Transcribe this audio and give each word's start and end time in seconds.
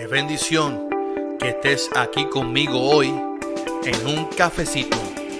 Qué 0.00 0.06
bendición 0.06 0.88
que 1.38 1.50
estés 1.50 1.90
aquí 1.94 2.24
conmigo 2.30 2.80
hoy 2.80 3.08
en 3.84 4.06
un 4.06 4.24
cafecito 4.28 4.96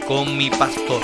con 0.06 0.36
mi 0.36 0.50
pastor. 0.50 1.00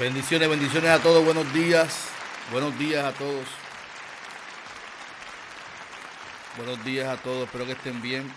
Bendiciones, 0.00 0.48
bendiciones 0.48 0.90
a 0.90 0.98
todos, 0.98 1.24
buenos 1.24 1.52
días, 1.52 2.08
buenos 2.50 2.76
días 2.78 3.04
a 3.04 3.12
todos. 3.12 3.46
Buenos 6.56 6.84
días 6.84 7.08
a 7.08 7.16
todos, 7.22 7.44
espero 7.44 7.64
que 7.64 7.72
estén 7.72 8.02
bien. 8.02 8.30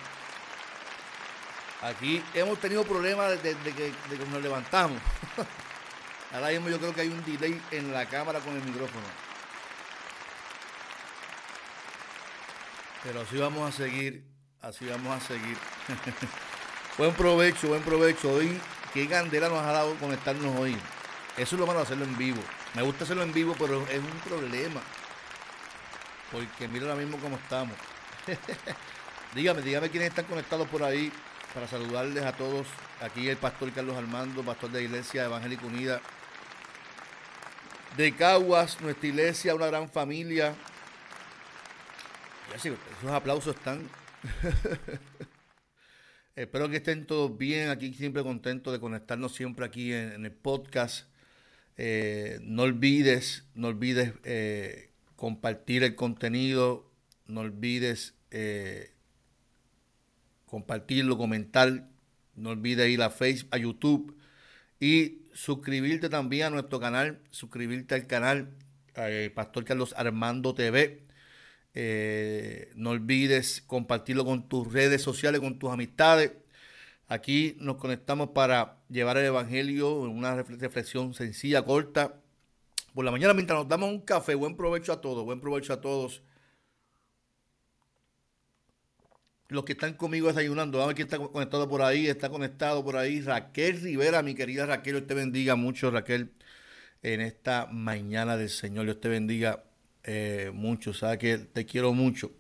Aquí 1.82 2.24
hemos 2.34 2.60
tenido 2.60 2.84
problemas 2.84 3.42
desde 3.44 3.74
que, 3.74 3.92
nos 4.32 4.42
levantamos. 4.42 5.00
Ahora 6.34 6.50
mismo 6.50 6.70
yo 6.70 6.80
creo 6.80 6.94
que 6.94 7.02
hay 7.02 7.10
un 7.10 7.24
delay 7.26 7.62
en 7.72 7.92
la 7.92 8.06
cámara 8.06 8.40
con 8.40 8.56
el 8.56 8.64
micrófono. 8.64 9.06
Pero 13.04 13.22
así 13.22 13.38
vamos 13.38 13.68
a 13.68 13.76
seguir, 13.76 14.24
así 14.62 14.86
vamos 14.86 15.22
a 15.22 15.28
seguir. 15.28 15.58
buen 16.98 17.14
provecho, 17.14 17.68
buen 17.68 17.82
provecho. 17.82 18.32
Hoy, 18.32 18.60
qué 18.94 19.08
candela 19.10 19.50
nos 19.50 19.60
ha 19.60 19.74
dado 19.74 19.96
conectarnos 19.96 20.58
hoy. 20.58 20.78
Eso 21.36 21.56
es 21.56 21.60
lo 21.60 21.68
malo 21.68 21.80
de 21.80 21.86
hacerlo 21.86 22.06
en 22.06 22.18
vivo. 22.18 22.42
Me 22.76 22.82
gusta 22.82 23.04
hacerlo 23.04 23.24
en 23.24 23.34
vivo, 23.34 23.56
pero 23.58 23.86
es 23.88 24.00
un 24.00 24.20
problema. 24.28 24.82
Porque 26.32 26.68
mira 26.68 26.86
ahora 26.86 26.96
mismo 26.96 27.18
cómo 27.18 27.38
estamos. 27.38 27.76
dígame, 29.36 29.62
dígame 29.62 29.90
quiénes 29.90 30.10
están 30.10 30.26
conectados 30.26 30.68
por 30.68 30.84
ahí 30.84 31.12
para 31.54 31.68
saludarles 31.68 32.24
a 32.24 32.34
todos. 32.34 32.68
Aquí 33.02 33.30
el 33.30 33.38
pastor 33.38 33.72
Carlos 33.72 33.98
Armando, 33.98 34.44
pastor 34.44 34.72
de 34.72 34.80
la 34.80 34.86
Iglesia 34.86 35.26
Evangélica 35.26 35.66
Unida 35.66 36.02
de 37.98 38.16
Caguas, 38.16 38.80
nuestra 38.82 39.08
iglesia, 39.08 39.56
una 39.56 39.68
gran 39.68 39.90
familia. 39.90 40.56
Y 42.52 42.56
así, 42.56 42.70
esos 42.70 43.12
aplausos 43.12 43.56
están. 43.56 43.88
Espero 46.36 46.68
que 46.70 46.78
estén 46.78 47.06
todos 47.06 47.38
bien, 47.38 47.70
aquí 47.70 47.94
siempre 47.94 48.24
contentos 48.24 48.74
de 48.74 48.80
conectarnos 48.80 49.36
siempre 49.36 49.66
aquí 49.66 49.94
en, 49.94 50.26
el 50.26 50.32
podcast. 50.32 51.08
Eh, 51.78 52.40
no 52.42 52.64
olvides, 52.64 53.46
no 53.56 53.70
olvides 53.70 54.14
eh, 54.24 54.92
compartir 55.16 55.84
el 55.84 55.96
contenido, 55.96 56.92
no 57.26 57.42
olvides 57.42 58.14
eh, 58.32 58.92
compartirlo, 60.46 61.18
comentar, 61.18 61.90
no 62.36 62.52
olvides 62.52 62.90
ir 62.90 63.02
a 63.02 63.10
Facebook, 63.10 63.50
a 63.54 63.58
YouTube 63.58 64.18
y 64.80 65.24
suscribirte 65.34 66.10
también 66.10 66.48
a 66.48 66.50
nuestro 66.52 66.80
canal, 66.80 67.20
suscribirte 67.32 67.96
al 67.96 68.08
canal 68.08 68.50
Pastor 69.34 69.66
Carlos 69.66 69.96
Armando 69.98 70.54
TV. 70.54 71.02
no 72.76 72.92
olvides 72.92 73.64
compartirlo 73.66 74.26
con 74.26 74.48
tus 74.48 74.72
redes 74.72 75.02
sociales, 75.02 75.42
con 75.42 75.58
tus 75.58 75.72
amistades. 75.72 76.34
Aquí 77.08 77.56
nos 77.60 77.78
conectamos 77.78 78.30
para 78.30 78.78
llevar 78.90 79.18
el 79.18 79.26
Evangelio, 79.26 79.94
una 79.96 80.36
reflexión 80.36 81.14
sencilla, 81.14 81.64
corta. 81.64 82.20
Por 82.94 83.06
la 83.06 83.12
mañana, 83.12 83.34
mientras 83.34 83.60
nos 83.60 83.68
damos 83.68 83.90
un 83.90 84.02
café, 84.02 84.36
buen 84.36 84.56
provecho 84.56 84.94
a 84.94 85.02
todos, 85.02 85.26
buen 85.26 85.42
provecho 85.42 85.74
a 85.74 85.82
todos. 85.82 86.22
Los 89.50 89.66
que 89.66 89.74
están 89.74 89.94
conmigo 89.96 90.28
desayunando, 90.28 90.82
a 90.82 90.88
ver 90.88 90.96
quién 90.96 91.08
está 91.08 91.20
conectado 91.20 91.68
por 91.70 91.82
ahí, 91.82 92.08
está 92.08 92.30
conectado 92.30 92.84
por 92.84 92.98
ahí. 92.98 93.22
Raquel 93.22 93.82
Rivera, 93.82 94.24
mi 94.24 94.36
querida 94.36 94.66
Raquel, 94.66 94.96
Dios 94.96 95.08
te 95.08 95.14
bendiga 95.14 95.56
mucho, 95.56 95.92
Raquel, 95.92 96.32
en 97.02 97.22
esta 97.22 97.68
mañana 97.68 98.38
del 98.38 98.50
Señor. 98.50 98.86
Dios 98.86 99.02
te 99.02 99.10
bendiga 99.10 99.64
eh, 100.04 100.52
mucho, 100.54 100.94
sabes 100.94 101.20
que 101.20 101.38
te 101.38 101.66
quiero 101.66 101.94
mucho. 101.94 102.32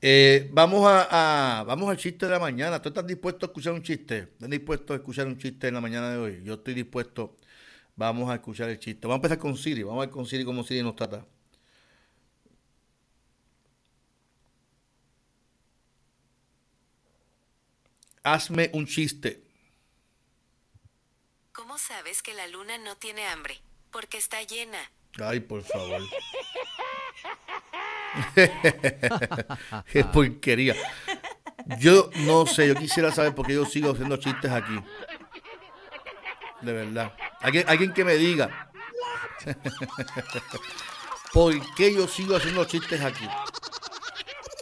Eh, 0.00 0.48
vamos 0.52 0.86
a, 0.86 1.64
vamos 1.66 1.88
al 1.88 1.96
chiste 1.96 2.26
de 2.26 2.32
la 2.32 2.38
mañana. 2.38 2.80
¿Tú 2.82 2.90
estás 2.90 3.06
dispuesto 3.06 3.46
a 3.46 3.48
escuchar 3.48 3.72
un 3.72 3.82
chiste? 3.82 4.18
¿Estás 4.18 4.50
dispuesto 4.50 4.92
a 4.92 4.96
escuchar 4.96 5.26
un 5.26 5.38
chiste 5.38 5.68
en 5.68 5.74
la 5.74 5.80
mañana 5.80 6.10
de 6.10 6.18
hoy? 6.18 6.42
Yo 6.44 6.54
estoy 6.54 6.74
dispuesto. 6.74 7.36
Vamos 7.96 8.30
a 8.30 8.34
escuchar 8.34 8.68
el 8.68 8.78
chiste. 8.78 9.06
Vamos 9.06 9.16
a 9.16 9.18
empezar 9.18 9.38
con 9.38 9.56
Siri. 9.56 9.82
Vamos 9.82 10.02
a 10.02 10.06
ver 10.06 10.10
con 10.10 10.26
Siri 10.26 10.44
cómo 10.44 10.64
Siri 10.64 10.82
nos 10.82 10.96
trata. 10.96 11.24
Hazme 18.22 18.70
un 18.74 18.86
chiste. 18.86 19.42
¿Cómo 21.52 21.78
sabes 21.78 22.22
que 22.22 22.34
la 22.34 22.46
luna 22.48 22.76
no 22.78 22.96
tiene 22.96 23.24
hambre? 23.28 23.60
Porque 23.90 24.18
está 24.18 24.42
llena. 24.42 24.78
Ay, 25.18 25.40
por 25.40 25.62
favor. 25.62 26.02
Qué 29.92 30.04
porquería. 30.04 30.74
Yo 31.78 32.10
no 32.16 32.46
sé, 32.46 32.68
yo 32.68 32.74
quisiera 32.74 33.10
saber 33.10 33.34
por 33.34 33.46
qué 33.46 33.54
yo 33.54 33.64
sigo 33.64 33.92
haciendo 33.92 34.16
chistes 34.16 34.50
aquí. 34.50 34.78
De 36.62 36.72
verdad. 36.72 37.12
Alguien, 37.40 37.64
alguien 37.68 37.92
que 37.92 38.04
me 38.04 38.14
diga. 38.14 38.70
¿Por 41.32 41.54
qué 41.74 41.94
yo 41.94 42.06
sigo 42.06 42.36
haciendo 42.36 42.64
chistes 42.64 43.00
aquí? 43.02 43.28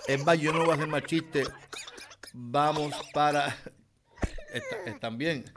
Es 0.06 0.24
más, 0.24 0.38
yo 0.38 0.52
no 0.52 0.60
voy 0.60 0.70
a 0.70 0.74
hacer 0.74 0.86
más 0.88 1.04
chistes. 1.04 1.50
Vamos 2.32 2.94
para. 3.12 3.56
¿Están 4.86 5.18
bien? 5.18 5.44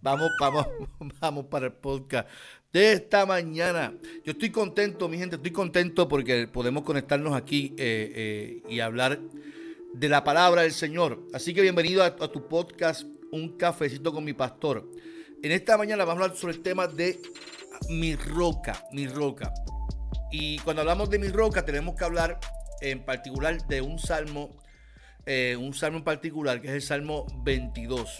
vamos, 0.00 0.30
vamos, 0.40 0.66
vamos 1.20 1.44
para 1.46 1.66
el 1.66 1.72
podcast 1.72 2.26
de 2.72 2.92
esta 2.92 3.26
mañana. 3.26 3.92
Yo 4.24 4.32
estoy 4.32 4.50
contento, 4.50 5.10
mi 5.10 5.18
gente, 5.18 5.36
estoy 5.36 5.50
contento 5.50 6.08
porque 6.08 6.48
podemos 6.48 6.84
conectarnos 6.84 7.34
aquí 7.34 7.74
eh, 7.76 8.12
eh, 8.14 8.62
y 8.70 8.80
hablar 8.80 9.20
de 9.92 10.08
la 10.08 10.24
palabra 10.24 10.62
del 10.62 10.72
Señor. 10.72 11.22
Así 11.34 11.52
que 11.52 11.60
bienvenido 11.60 12.02
a, 12.02 12.16
tu 12.16 12.48
podcast, 12.48 13.02
Un 13.30 13.58
Cafecito 13.58 14.10
con 14.10 14.24
mi 14.24 14.32
Pastor. 14.32 14.90
En 15.42 15.52
esta 15.52 15.76
mañana 15.76 16.06
vamos 16.06 16.22
a 16.22 16.24
hablar 16.24 16.38
sobre 16.38 16.54
el 16.54 16.62
tema 16.62 16.86
de 16.86 17.20
mi 17.90 18.16
roca, 18.16 18.86
mi 18.92 19.06
roca. 19.06 19.52
Y 20.32 20.60
cuando 20.60 20.80
hablamos 20.80 21.10
de 21.10 21.18
mi 21.18 21.28
roca 21.28 21.62
tenemos 21.62 21.94
que 21.94 22.04
hablar 22.04 22.40
en 22.80 23.04
particular 23.04 23.66
de 23.66 23.82
un 23.82 23.98
salmo, 23.98 24.56
eh, 25.32 25.54
un 25.54 25.72
salmo 25.74 25.98
en 25.98 26.02
particular 26.02 26.60
que 26.60 26.66
es 26.66 26.74
el 26.74 26.82
Salmo 26.82 27.24
22. 27.44 28.16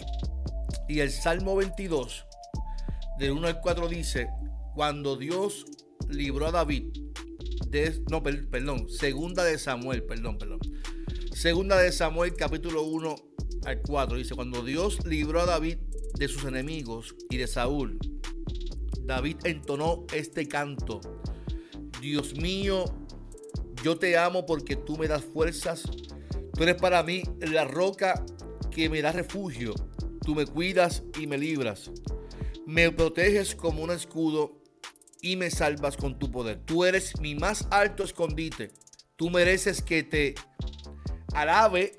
Y 0.87 1.01
el 1.01 1.11
Salmo 1.11 1.57
22 1.57 2.25
del 3.19 3.31
1 3.31 3.47
al 3.47 3.59
4 3.59 3.89
dice, 3.89 4.29
cuando 4.73 5.17
Dios 5.17 5.65
libró 6.07 6.47
a 6.47 6.51
David, 6.51 6.85
de, 7.67 8.01
no, 8.09 8.23
perdón, 8.23 8.87
segunda 8.89 9.43
de 9.43 9.59
Samuel, 9.59 10.03
perdón, 10.03 10.37
perdón. 10.37 10.61
Segunda 11.33 11.77
de 11.77 11.91
Samuel, 11.91 12.33
capítulo 12.37 12.83
1 12.83 13.15
al 13.65 13.81
4, 13.81 14.15
dice, 14.15 14.33
cuando 14.33 14.63
Dios 14.63 15.05
libró 15.05 15.41
a 15.41 15.45
David 15.45 15.79
de 16.17 16.29
sus 16.29 16.45
enemigos 16.45 17.13
y 17.29 17.35
de 17.35 17.47
Saúl, 17.47 17.99
David 19.01 19.35
entonó 19.43 20.05
este 20.13 20.47
canto. 20.47 21.01
Dios 21.99 22.35
mío, 22.35 22.85
yo 23.83 23.97
te 23.97 24.17
amo 24.17 24.45
porque 24.45 24.77
tú 24.77 24.97
me 24.97 25.09
das 25.09 25.25
fuerzas. 25.25 25.83
Tú 26.61 26.65
eres 26.65 26.79
para 26.79 27.01
mí 27.01 27.23
la 27.39 27.65
roca 27.65 28.23
que 28.69 28.87
me 28.87 29.01
da 29.01 29.11
refugio. 29.11 29.73
Tú 30.23 30.35
me 30.35 30.45
cuidas 30.45 31.01
y 31.19 31.25
me 31.25 31.35
libras. 31.35 31.89
Me 32.67 32.91
proteges 32.91 33.55
como 33.55 33.81
un 33.81 33.89
escudo 33.89 34.61
y 35.23 35.37
me 35.37 35.49
salvas 35.49 35.97
con 35.97 36.19
tu 36.19 36.29
poder. 36.29 36.59
Tú 36.63 36.85
eres 36.85 37.19
mi 37.19 37.33
más 37.33 37.67
alto 37.71 38.03
escondite. 38.03 38.69
Tú 39.15 39.31
mereces 39.31 39.81
que 39.81 40.03
te 40.03 40.35
alabe 41.33 41.93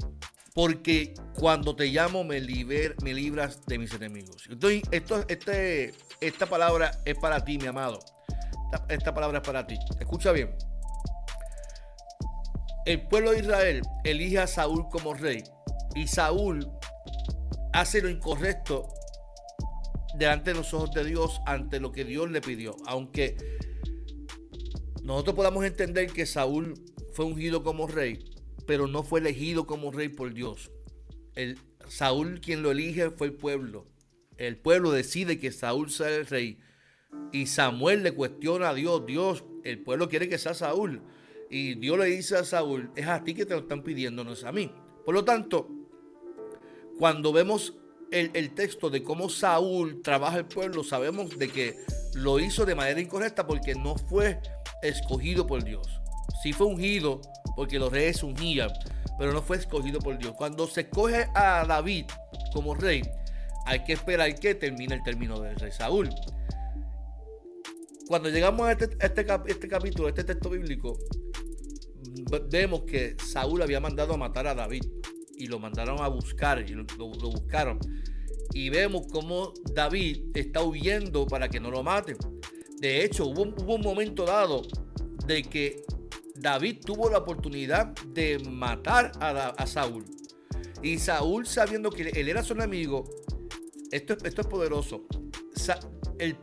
porque 0.54 1.12
cuando 1.34 1.74
te 1.74 1.86
llamo 1.86 2.22
me, 2.22 2.40
liber, 2.40 2.94
me 3.02 3.14
libras 3.14 3.66
de 3.66 3.78
mis 3.80 3.92
enemigos. 3.92 4.46
Entonces, 4.48 4.82
esto, 4.92 5.24
este, 5.26 5.92
esta 6.20 6.46
palabra 6.46 7.02
es 7.04 7.16
para 7.16 7.44
ti, 7.44 7.58
mi 7.58 7.66
amado. 7.66 7.98
Esta, 8.72 8.86
esta 8.94 9.12
palabra 9.12 9.38
es 9.38 9.44
para 9.44 9.66
ti. 9.66 9.76
Escucha 9.98 10.30
bien. 10.30 10.54
El 12.84 13.02
pueblo 13.02 13.30
de 13.30 13.40
Israel 13.40 13.82
elige 14.02 14.40
a 14.40 14.46
Saúl 14.46 14.88
como 14.90 15.14
rey 15.14 15.44
y 15.94 16.08
Saúl 16.08 16.68
hace 17.72 18.02
lo 18.02 18.08
incorrecto 18.08 18.88
delante 20.18 20.50
de 20.50 20.56
los 20.56 20.74
ojos 20.74 20.90
de 20.92 21.04
Dios 21.04 21.40
ante 21.46 21.78
lo 21.78 21.92
que 21.92 22.04
Dios 22.04 22.30
le 22.30 22.40
pidió. 22.40 22.76
Aunque 22.86 23.36
nosotros 25.02 25.36
podamos 25.36 25.64
entender 25.64 26.12
que 26.12 26.26
Saúl 26.26 26.74
fue 27.12 27.24
ungido 27.24 27.62
como 27.62 27.86
rey, 27.86 28.30
pero 28.66 28.88
no 28.88 29.04
fue 29.04 29.20
elegido 29.20 29.66
como 29.66 29.92
rey 29.92 30.08
por 30.08 30.34
Dios. 30.34 30.72
El, 31.36 31.58
Saúl 31.86 32.40
quien 32.40 32.62
lo 32.62 32.72
elige 32.72 33.10
fue 33.10 33.28
el 33.28 33.34
pueblo. 33.34 33.86
El 34.38 34.56
pueblo 34.56 34.90
decide 34.90 35.38
que 35.38 35.52
Saúl 35.52 35.90
sea 35.90 36.08
el 36.08 36.26
rey, 36.26 36.58
Y 37.30 37.46
Samuel 37.46 38.02
le 38.02 38.12
cuestiona 38.12 38.70
a 38.70 38.74
Dios, 38.74 39.06
Dios, 39.06 39.44
el 39.64 39.82
pueblo 39.82 40.08
quiere 40.08 40.28
que 40.28 40.38
sea 40.38 40.54
Saúl. 40.54 41.02
Y 41.52 41.74
Dios 41.74 41.98
le 41.98 42.06
dice 42.06 42.38
a 42.38 42.44
Saúl, 42.44 42.90
es 42.96 43.06
a 43.06 43.22
ti 43.22 43.34
que 43.34 43.44
te 43.44 43.52
lo 43.52 43.60
están 43.60 43.82
pidiendo, 43.82 44.24
no 44.24 44.32
es 44.32 44.42
a 44.42 44.52
mí. 44.52 44.72
Por 45.04 45.14
lo 45.14 45.22
tanto, 45.22 45.68
cuando 46.98 47.30
vemos 47.30 47.74
el, 48.10 48.54
texto 48.54 48.88
de 48.88 49.02
cómo 49.02 49.28
Saúl 49.28 50.00
trabaja 50.00 50.38
el 50.38 50.46
pueblo, 50.46 50.82
sabemos 50.82 51.38
de 51.38 51.48
que 51.48 51.76
lo 52.14 52.40
hizo 52.40 52.64
de 52.64 52.74
manera 52.74 52.98
incorrecta 52.98 53.46
porque 53.46 53.74
no 53.74 53.96
fue 53.96 54.40
escogido 54.82 55.46
por 55.46 55.62
Dios. 55.62 55.86
Sí 56.42 56.54
fue 56.54 56.68
ungido 56.68 57.20
porque 57.54 57.78
los 57.78 57.92
reyes 57.92 58.22
ungían, 58.22 58.70
pero 59.18 59.34
no 59.34 59.42
fue 59.42 59.58
escogido 59.58 59.98
por 59.98 60.16
Dios. 60.16 60.32
Cuando 60.38 60.66
se 60.66 60.80
escoge 60.80 61.26
a 61.34 61.66
David 61.66 62.06
como 62.54 62.74
rey, 62.74 63.02
hay 63.66 63.84
que 63.84 63.92
esperar 63.92 64.34
que 64.40 64.54
termine 64.54 64.94
el 64.94 65.02
término 65.02 65.38
del 65.38 65.56
rey 65.56 65.70
Saúl. 65.70 66.08
Cuando 68.08 68.30
llegamos 68.30 68.66
a 68.66 68.72
este, 68.72 68.88
este, 69.00 69.26
este 69.48 69.68
capítulo, 69.68 70.08
este 70.08 70.24
texto 70.24 70.48
bíblico, 70.48 70.98
vemos 72.48 72.82
que 72.82 73.16
Saúl 73.24 73.62
había 73.62 73.80
mandado 73.80 74.14
a 74.14 74.16
matar 74.16 74.46
a 74.46 74.54
David 74.54 74.84
y 75.36 75.46
lo 75.46 75.58
mandaron 75.58 76.00
a 76.00 76.08
buscar 76.08 76.64
y 76.68 76.74
lo, 76.74 76.84
buscaron. 77.08 77.78
Y 78.54 78.70
vemos 78.70 79.06
cómo 79.10 79.52
David 79.72 80.30
está 80.34 80.62
huyendo 80.62 81.26
para 81.26 81.48
que 81.48 81.58
no 81.58 81.70
lo 81.70 81.82
maten. 81.82 82.16
De 82.78 83.04
hecho, 83.04 83.26
hubo, 83.26 83.42
un 83.42 83.80
momento 83.80 84.24
dado 84.24 84.62
de 85.26 85.42
que 85.42 85.84
David 86.34 86.78
tuvo 86.84 87.08
la 87.10 87.18
oportunidad 87.18 87.92
de 88.06 88.38
matar 88.38 89.12
a, 89.20 89.66
Saúl. 89.66 90.04
Y 90.82 90.98
Saúl, 90.98 91.46
sabiendo 91.46 91.90
que 91.90 92.08
él 92.08 92.28
era 92.28 92.42
su 92.42 92.52
enemigo, 92.54 93.04
esto, 93.90 94.16
esto 94.24 94.40
es 94.40 94.46
poderoso. 94.46 95.06
el, 96.18 96.36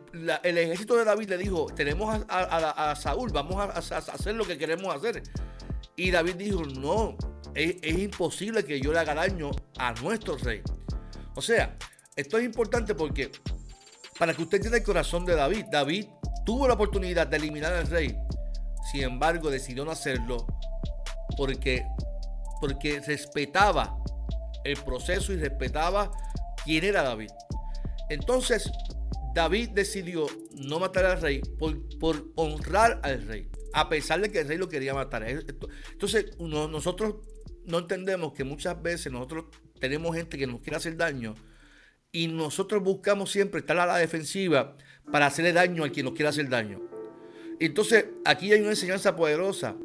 ejército 0.58 0.96
de 0.96 1.06
David 1.06 1.30
le 1.30 1.38
dijo, 1.38 1.68
tenemos 1.68 2.24
a, 2.28 2.96
Saúl, 2.96 3.32
vamos 3.32 3.56
a, 3.58 3.70
hacer 3.78 4.36
lo 4.36 4.46
que 4.46 4.58
queremos 4.58 4.96
hacer. 4.96 5.22
Y 6.00 6.12
David 6.12 6.36
dijo, 6.36 6.64
no, 6.64 7.18
es, 7.54 7.76
imposible 7.84 8.64
que 8.64 8.80
yo 8.80 8.94
le 8.94 9.00
haga 9.00 9.14
daño 9.14 9.52
a 9.78 9.92
nuestro 9.96 10.38
rey. 10.38 10.62
O 11.36 11.42
sea, 11.42 11.78
esto 12.16 12.38
es 12.38 12.46
importante 12.46 12.96
porque 12.96 13.30
para 14.18 14.34
que 14.34 14.42
usted 14.42 14.60
entienda 14.60 14.78
el 14.78 14.86
corazón 14.86 15.26
de 15.26 15.36
David, 15.36 15.66
David 15.70 16.06
tuvo 16.46 16.70
la 16.70 16.76
oportunidad 16.76 17.28
de 17.28 17.36
eliminar 17.36 17.74
al 17.74 17.88
rey. 17.88 18.18
Sin 18.90 19.04
embargo, 19.04 19.50
decidió 19.50 19.84
no 19.84 19.92
hacerlo 19.92 20.48
porque, 21.36 21.86
porque 22.62 23.02
respetaba 23.02 23.98
el 24.64 24.78
proceso 24.78 25.34
y 25.34 25.36
respetaba 25.36 26.10
quién 26.64 26.86
era 26.86 27.04
David. 27.04 27.32
Entonces, 28.08 28.72
David 29.34 29.72
decidió 29.72 30.28
no 30.54 30.80
matar 30.80 31.04
al 31.08 31.22
rey 31.22 31.42
por, 31.60 31.78
por 32.00 32.26
honrar 32.38 33.02
al 33.04 33.28
rey, 33.28 33.52
a 33.74 33.90
pesar 33.90 34.22
de 34.22 34.32
que 34.32 34.40
el 34.40 34.48
rey 34.48 34.58
lo 34.58 34.70
quería 34.70 34.94
matar. 34.94 35.24
Entonces, 35.28 36.38
nosotros 36.40 37.16
no 37.66 37.80
entendemos 37.80 38.34
que 38.34 38.44
muchas 38.44 38.82
veces 38.82 39.12
nosotros 39.12 39.46
tenemos 39.80 40.16
gente 40.16 40.38
que 40.38 40.48
nos 40.48 40.62
quiere 40.62 40.78
hacer 40.78 40.98
daño 40.98 41.36
y 42.12 42.28
nosotros 42.28 42.84
buscamos 42.84 43.32
siempre 43.32 43.60
estar 43.60 43.78
a 43.80 43.86
la 43.86 43.98
defensiva 43.98 44.76
para 45.12 45.28
hacerle 45.28 45.54
daño 45.54 45.84
a 45.84 45.90
quien 45.90 46.06
nos 46.06 46.16
quiere 46.16 46.30
hacer 46.30 46.50
daño. 46.50 46.82
Entonces, 47.60 48.06
aquí 48.26 48.52
hay 48.52 48.62
una 48.62 48.72
enseñanza 48.72 49.16
poderosa. 49.16 49.76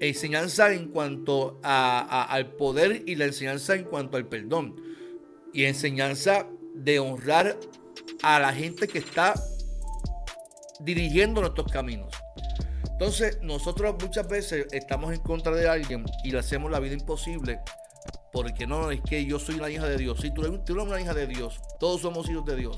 Enseñanza 0.00 0.72
en 0.74 0.88
cuanto 0.88 1.60
al 1.62 2.52
poder 2.56 3.02
y 3.06 3.14
la 3.14 3.26
enseñanza 3.26 3.74
en 3.74 3.84
cuanto 3.84 4.16
al 4.16 4.26
perdón. 4.26 4.76
Y 5.52 5.64
enseñanza 5.64 6.46
de 6.74 6.98
honrar 6.98 7.58
a 8.22 8.40
la 8.40 8.52
gente 8.52 8.88
que 8.88 8.98
está 8.98 9.34
dirigiendo 10.80 11.40
nuestros 11.40 11.70
caminos. 11.72 12.12
Entonces, 12.94 13.38
nosotros 13.42 13.96
muchas 14.00 14.28
veces 14.28 14.66
estamos 14.70 15.12
en 15.12 15.20
contra 15.20 15.52
de 15.54 15.68
alguien 15.68 16.04
y 16.22 16.30
le 16.30 16.38
hacemos 16.38 16.70
la 16.70 16.80
vida 16.80 16.94
imposible 16.94 17.60
porque 18.34 18.66
no, 18.66 18.90
es 18.90 19.00
que 19.00 19.24
yo 19.24 19.38
soy 19.38 19.56
la 19.56 19.70
hija 19.70 19.86
de 19.86 19.96
Dios. 19.96 20.18
Si 20.20 20.34
tú, 20.34 20.42
eres, 20.42 20.60
una 20.68 21.00
hija 21.00 21.14
de 21.14 21.28
Dios, 21.28 21.60
todos 21.78 22.00
somos 22.00 22.28
hijos 22.28 22.44
de 22.44 22.56
Dios. 22.56 22.76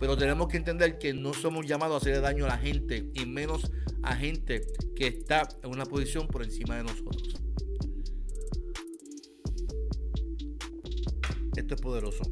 Pero 0.00 0.16
tenemos 0.16 0.48
que 0.48 0.56
entender 0.56 0.98
que 0.98 1.14
no 1.14 1.32
somos 1.32 1.66
llamados 1.66 1.94
a 1.94 1.96
hacerle 1.98 2.20
daño 2.20 2.44
a 2.46 2.48
la 2.48 2.58
gente 2.58 3.08
y 3.14 3.26
menos 3.26 3.70
a 4.02 4.16
gente 4.16 4.66
que 4.96 5.06
está 5.06 5.48
en 5.62 5.70
una 5.70 5.86
posición 5.86 6.26
por 6.26 6.42
encima 6.42 6.76
de 6.76 6.82
nosotros. 6.82 7.36
Esto 11.56 11.74
es 11.74 11.80
poderoso. 11.80 12.24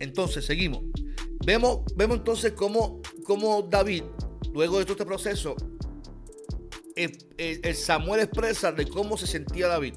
Entonces, 0.00 0.44
seguimos. 0.44 0.82
Vemos, 1.46 1.82
vemos 1.94 2.18
entonces 2.18 2.52
cómo, 2.52 3.00
cómo 3.24 3.62
David, 3.62 4.02
luego 4.52 4.80
de 4.80 4.84
todo 4.84 4.94
este 4.94 5.06
proceso, 5.06 5.54
el, 7.52 7.74
Samuel 7.74 8.20
expresa 8.20 8.72
de 8.72 8.86
cómo 8.86 9.16
se 9.16 9.26
sentía 9.26 9.68
David. 9.68 9.94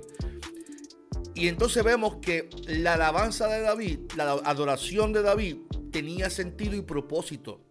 Y 1.35 1.47
entonces 1.47 1.83
vemos 1.83 2.17
que 2.21 2.49
la 2.67 2.93
alabanza 2.93 3.47
de 3.47 3.61
David, 3.61 3.99
la 4.15 4.31
adoración 4.31 5.13
de 5.13 5.21
David, 5.21 5.57
tenía 5.91 6.29
sentido 6.29 6.75
y 6.75 6.81
propósito. 6.81 7.61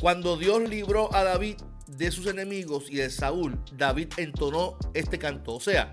Cuando 0.00 0.36
Dios 0.36 0.68
libró 0.68 1.14
a 1.14 1.24
David 1.24 1.56
de 1.86 2.10
sus 2.10 2.26
enemigos 2.26 2.86
y 2.90 2.96
de 2.96 3.10
Saúl, 3.10 3.62
David 3.72 4.08
entonó 4.16 4.78
este 4.94 5.18
canto. 5.18 5.54
O 5.54 5.60
sea, 5.60 5.92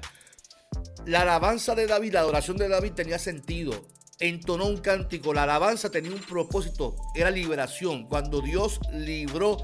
la 1.05 1.21
alabanza 1.21 1.75
de 1.75 1.87
David, 1.87 2.13
la 2.13 2.21
adoración 2.21 2.57
de 2.57 2.69
David 2.69 2.93
tenía 2.93 3.19
sentido. 3.19 3.85
Entonó 4.19 4.67
un 4.67 4.77
cántico, 4.77 5.33
la 5.33 5.43
alabanza 5.43 5.89
tenía 5.89 6.11
un 6.11 6.21
propósito, 6.21 6.95
era 7.15 7.29
liberación. 7.29 8.07
Cuando 8.07 8.41
Dios 8.41 8.79
libró 8.93 9.57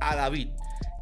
a 0.00 0.14
David. 0.14 0.50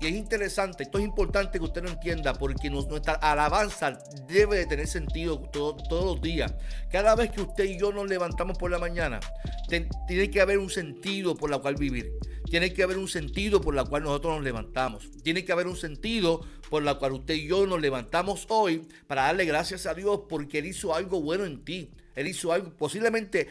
Y 0.03 0.07
es 0.07 0.15
interesante, 0.15 0.83
esto 0.83 0.99
es 0.99 1.05
importante 1.05 1.61
que 1.61 1.65
usted 1.65 1.85
lo 1.85 1.89
entienda 1.89 2.33
porque 2.33 2.69
nuestra 2.69 3.13
alabanza 3.15 4.03
debe 4.27 4.57
de 4.57 4.67
tener 4.67 4.89
sentido 4.89 5.39
todos 5.39 6.05
los 6.05 6.21
días. 6.21 6.53
Cada 6.91 7.15
vez 7.15 7.31
que 7.31 7.41
usted 7.41 7.65
y 7.67 7.79
yo 7.79 7.93
nos 7.93 8.09
levantamos 8.09 8.59
por 8.59 8.73
la 8.73 8.81
mañana, 8.81 9.21
tiene 10.09 10.29
que 10.29 10.41
haber 10.41 10.59
un 10.59 10.71
sentido 10.71 11.37
por 11.37 11.51
la 11.51 11.59
cual 11.59 11.77
vivir. 11.77 12.15
Tiene 12.51 12.73
que 12.73 12.83
haber 12.83 12.99
un 12.99 13.07
sentido 13.07 13.61
por 13.61 13.77
la 13.77 13.85
cual 13.85 14.03
nosotros 14.03 14.35
nos 14.35 14.43
levantamos. 14.43 15.09
Tiene 15.23 15.45
que 15.45 15.53
haber 15.53 15.69
un 15.69 15.77
sentido 15.77 16.45
por 16.69 16.83
la 16.83 16.97
cual 16.97 17.13
usted 17.13 17.35
y 17.35 17.47
yo 17.47 17.65
nos 17.69 17.81
levantamos 17.81 18.47
hoy 18.49 18.85
para 19.07 19.23
darle 19.23 19.45
gracias 19.45 19.87
a 19.87 19.95
Dios 19.95 20.23
porque 20.29 20.59
Él 20.59 20.67
hizo 20.67 20.97
algo 20.97 21.21
bueno 21.21 21.45
en 21.45 21.65
ti. 21.65 21.93
Él 22.17 22.27
hizo 22.27 22.53
algo, 22.53 22.71
posiblemente 22.77 23.47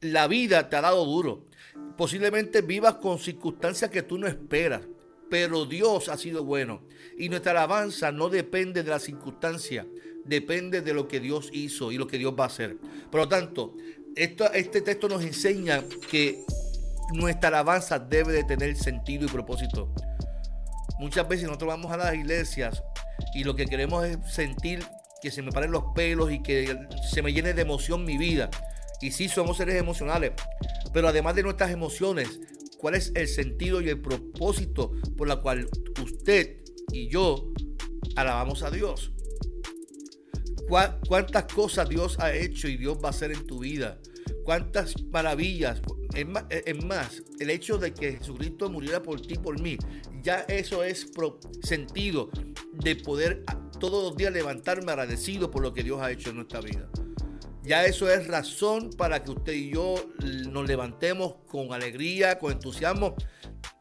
la 0.00 0.26
vida 0.26 0.70
te 0.70 0.76
ha 0.76 0.80
dado 0.80 1.04
duro. 1.04 1.48
Posiblemente 1.98 2.62
vivas 2.62 2.94
con 2.94 3.18
circunstancias 3.18 3.90
que 3.90 4.02
tú 4.02 4.16
no 4.16 4.26
esperas 4.26 4.80
pero 5.32 5.64
Dios 5.64 6.10
ha 6.10 6.18
sido 6.18 6.44
bueno. 6.44 6.82
Y 7.16 7.30
nuestra 7.30 7.52
alabanza 7.52 8.12
no 8.12 8.28
depende 8.28 8.82
de 8.82 8.90
la 8.90 8.98
circunstancia, 8.98 9.86
depende 10.26 10.82
de 10.82 10.92
lo 10.92 11.08
que 11.08 11.20
Dios 11.20 11.48
hizo 11.54 11.90
y 11.90 11.96
lo 11.96 12.06
que 12.06 12.18
Dios 12.18 12.34
va 12.38 12.44
a 12.44 12.48
hacer. 12.48 12.76
Por 13.10 13.22
lo 13.22 13.28
tanto, 13.28 13.74
este 14.14 14.82
texto 14.82 15.08
nos 15.08 15.24
enseña 15.24 15.84
que 16.10 16.44
nuestra 17.14 17.48
alabanza 17.48 17.98
debe 17.98 18.30
de 18.34 18.44
tener 18.44 18.76
sentido 18.76 19.24
y 19.24 19.28
propósito. 19.28 19.90
Muchas 20.98 21.26
veces 21.26 21.46
nosotros 21.46 21.68
vamos 21.68 21.90
a 21.90 21.96
las 21.96 22.14
iglesias 22.14 22.82
y 23.34 23.44
lo 23.44 23.56
que 23.56 23.64
queremos 23.64 24.04
es 24.04 24.18
sentir 24.30 24.84
que 25.22 25.30
se 25.30 25.40
me 25.40 25.50
paren 25.50 25.70
los 25.70 25.84
pelos 25.94 26.30
y 26.30 26.42
que 26.42 26.78
se 27.10 27.22
me 27.22 27.32
llene 27.32 27.54
de 27.54 27.62
emoción 27.62 28.04
mi 28.04 28.18
vida. 28.18 28.50
Y 29.00 29.12
sí, 29.12 29.30
somos 29.30 29.56
seres 29.56 29.76
emocionales, 29.76 30.32
pero 30.92 31.08
además 31.08 31.34
de 31.36 31.42
nuestras 31.42 31.70
emociones, 31.70 32.28
cuál 32.82 32.96
es 32.96 33.12
el 33.14 33.28
sentido 33.28 33.80
y 33.80 33.88
el 33.88 34.00
propósito 34.00 34.90
por 35.16 35.28
la 35.28 35.36
cual 35.36 35.68
usted 36.02 36.64
y 36.92 37.08
yo 37.08 37.52
alabamos 38.16 38.64
a 38.64 38.72
Dios. 38.72 39.12
¿Cuántas 41.06 41.44
cosas 41.44 41.88
Dios 41.88 42.18
ha 42.18 42.34
hecho 42.34 42.66
y 42.66 42.76
Dios 42.76 42.98
va 42.98 43.06
a 43.06 43.10
hacer 43.10 43.30
en 43.30 43.46
tu 43.46 43.60
vida? 43.60 44.00
¿Cuántas 44.44 45.00
maravillas? 45.12 45.80
Es 46.12 46.84
más, 46.84 47.22
el 47.38 47.50
hecho 47.50 47.78
de 47.78 47.94
que 47.94 48.16
Jesucristo 48.16 48.68
muriera 48.68 49.00
por 49.00 49.20
ti, 49.20 49.36
por 49.36 49.60
mí, 49.60 49.78
ya 50.20 50.40
eso 50.40 50.82
es 50.82 51.06
sentido 51.62 52.30
de 52.72 52.96
poder 52.96 53.44
todos 53.78 54.02
los 54.02 54.16
días 54.16 54.32
levantarme 54.32 54.90
agradecido 54.90 55.52
por 55.52 55.62
lo 55.62 55.72
que 55.72 55.84
Dios 55.84 56.00
ha 56.00 56.10
hecho 56.10 56.30
en 56.30 56.36
nuestra 56.36 56.60
vida. 56.60 56.90
Ya 57.62 57.84
eso 57.84 58.10
es 58.10 58.26
razón 58.26 58.90
para 58.90 59.22
que 59.22 59.30
usted 59.30 59.52
y 59.52 59.72
yo 59.72 59.94
nos 60.50 60.66
levantemos 60.66 61.34
con 61.46 61.72
alegría, 61.72 62.38
con 62.38 62.52
entusiasmo, 62.52 63.14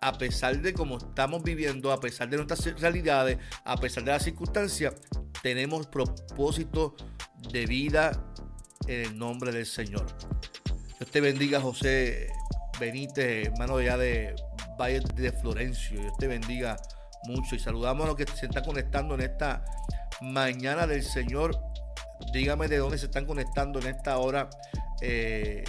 a 0.02 0.18
pesar 0.18 0.62
de 0.62 0.74
cómo 0.74 0.98
estamos 0.98 1.42
viviendo, 1.44 1.92
a 1.92 2.00
pesar 2.00 2.30
de 2.30 2.38
nuestras 2.38 2.80
realidades, 2.80 3.40
a 3.64 3.78
pesar 3.78 4.04
de 4.04 4.12
las 4.12 4.24
circunstancias, 4.24 4.94
tenemos 5.42 5.88
propósito 5.88 6.96
de 7.52 7.66
vida 7.66 8.12
en 8.88 9.02
el 9.02 9.18
nombre 9.18 9.52
del 9.52 9.66
Señor. 9.66 10.06
Dios 11.00 11.10
te 11.10 11.20
bendiga, 11.20 11.60
José 11.60 12.32
Benítez, 12.80 13.48
hermano 13.48 13.82
ya 13.82 13.98
de 13.98 14.36
Valle 14.80 15.00
de 15.16 15.32
Florencio. 15.32 16.00
Dios 16.00 16.14
te 16.20 16.28
bendiga 16.28 16.78
mucho 17.24 17.56
y 17.56 17.60
saludamos 17.60 18.06
a 18.06 18.08
los 18.10 18.16
que 18.16 18.28
se 18.28 18.46
están 18.46 18.64
conectando 18.64 19.16
en 19.16 19.22
esta 19.22 19.66
mañana 20.22 20.86
del 20.86 21.04
Señor 21.04 21.60
Dígame 22.34 22.68
de 22.68 22.78
dónde 22.78 22.98
se 22.98 23.06
están 23.06 23.26
conectando 23.26 23.80
en 23.80 23.88
esta 23.88 24.18
hora. 24.18 24.50
Eh, 25.02 25.64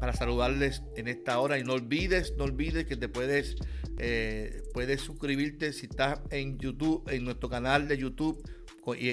para 0.00 0.14
saludarles 0.14 0.82
en 0.96 1.06
esta 1.06 1.38
hora. 1.38 1.58
Y 1.58 1.64
no 1.64 1.74
olvides, 1.74 2.34
no 2.36 2.44
olvides 2.44 2.86
que 2.86 2.96
te 2.96 3.08
puedes, 3.08 3.56
eh, 3.98 4.62
puedes 4.72 5.02
suscribirte 5.02 5.74
si 5.74 5.86
estás 5.86 6.18
en 6.30 6.58
YouTube, 6.58 7.04
en 7.08 7.24
nuestro 7.24 7.50
canal 7.50 7.86
de 7.86 7.98
YouTube. 7.98 8.42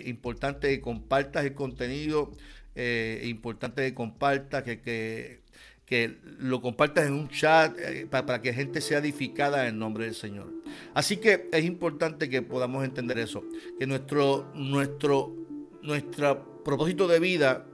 Importante 0.06 0.70
que 0.70 0.82
compartas 0.82 1.46
el 1.46 1.54
contenido, 1.54 2.32
eh, 2.74 3.22
importante 3.26 3.84
que 3.84 3.94
compartas, 3.94 4.64
que, 4.64 4.80
que, 4.80 5.42
que, 5.86 6.18
lo 6.40 6.62
compartas 6.62 7.06
en 7.06 7.14
un 7.14 7.28
chat 7.28 7.76
para, 8.10 8.26
para, 8.26 8.42
que 8.42 8.54
gente 8.54 8.82
sea 8.82 9.00
edificada 9.00 9.68
en 9.68 9.78
nombre 9.78 10.06
del 10.06 10.16
Señor. 10.16 10.52
Así 10.96 11.18
que 11.18 11.48
es 11.52 11.66
importante 11.66 12.30
que 12.30 12.42
podamos 12.42 12.86
entender 12.86 13.20
eso, 13.20 13.44
que 13.78 13.86
nuestro, 13.86 14.52
nuestro, 14.56 15.36
nuestro 15.84 16.57
propósito 16.68 17.08
de 17.08 17.22
vida 17.22 17.66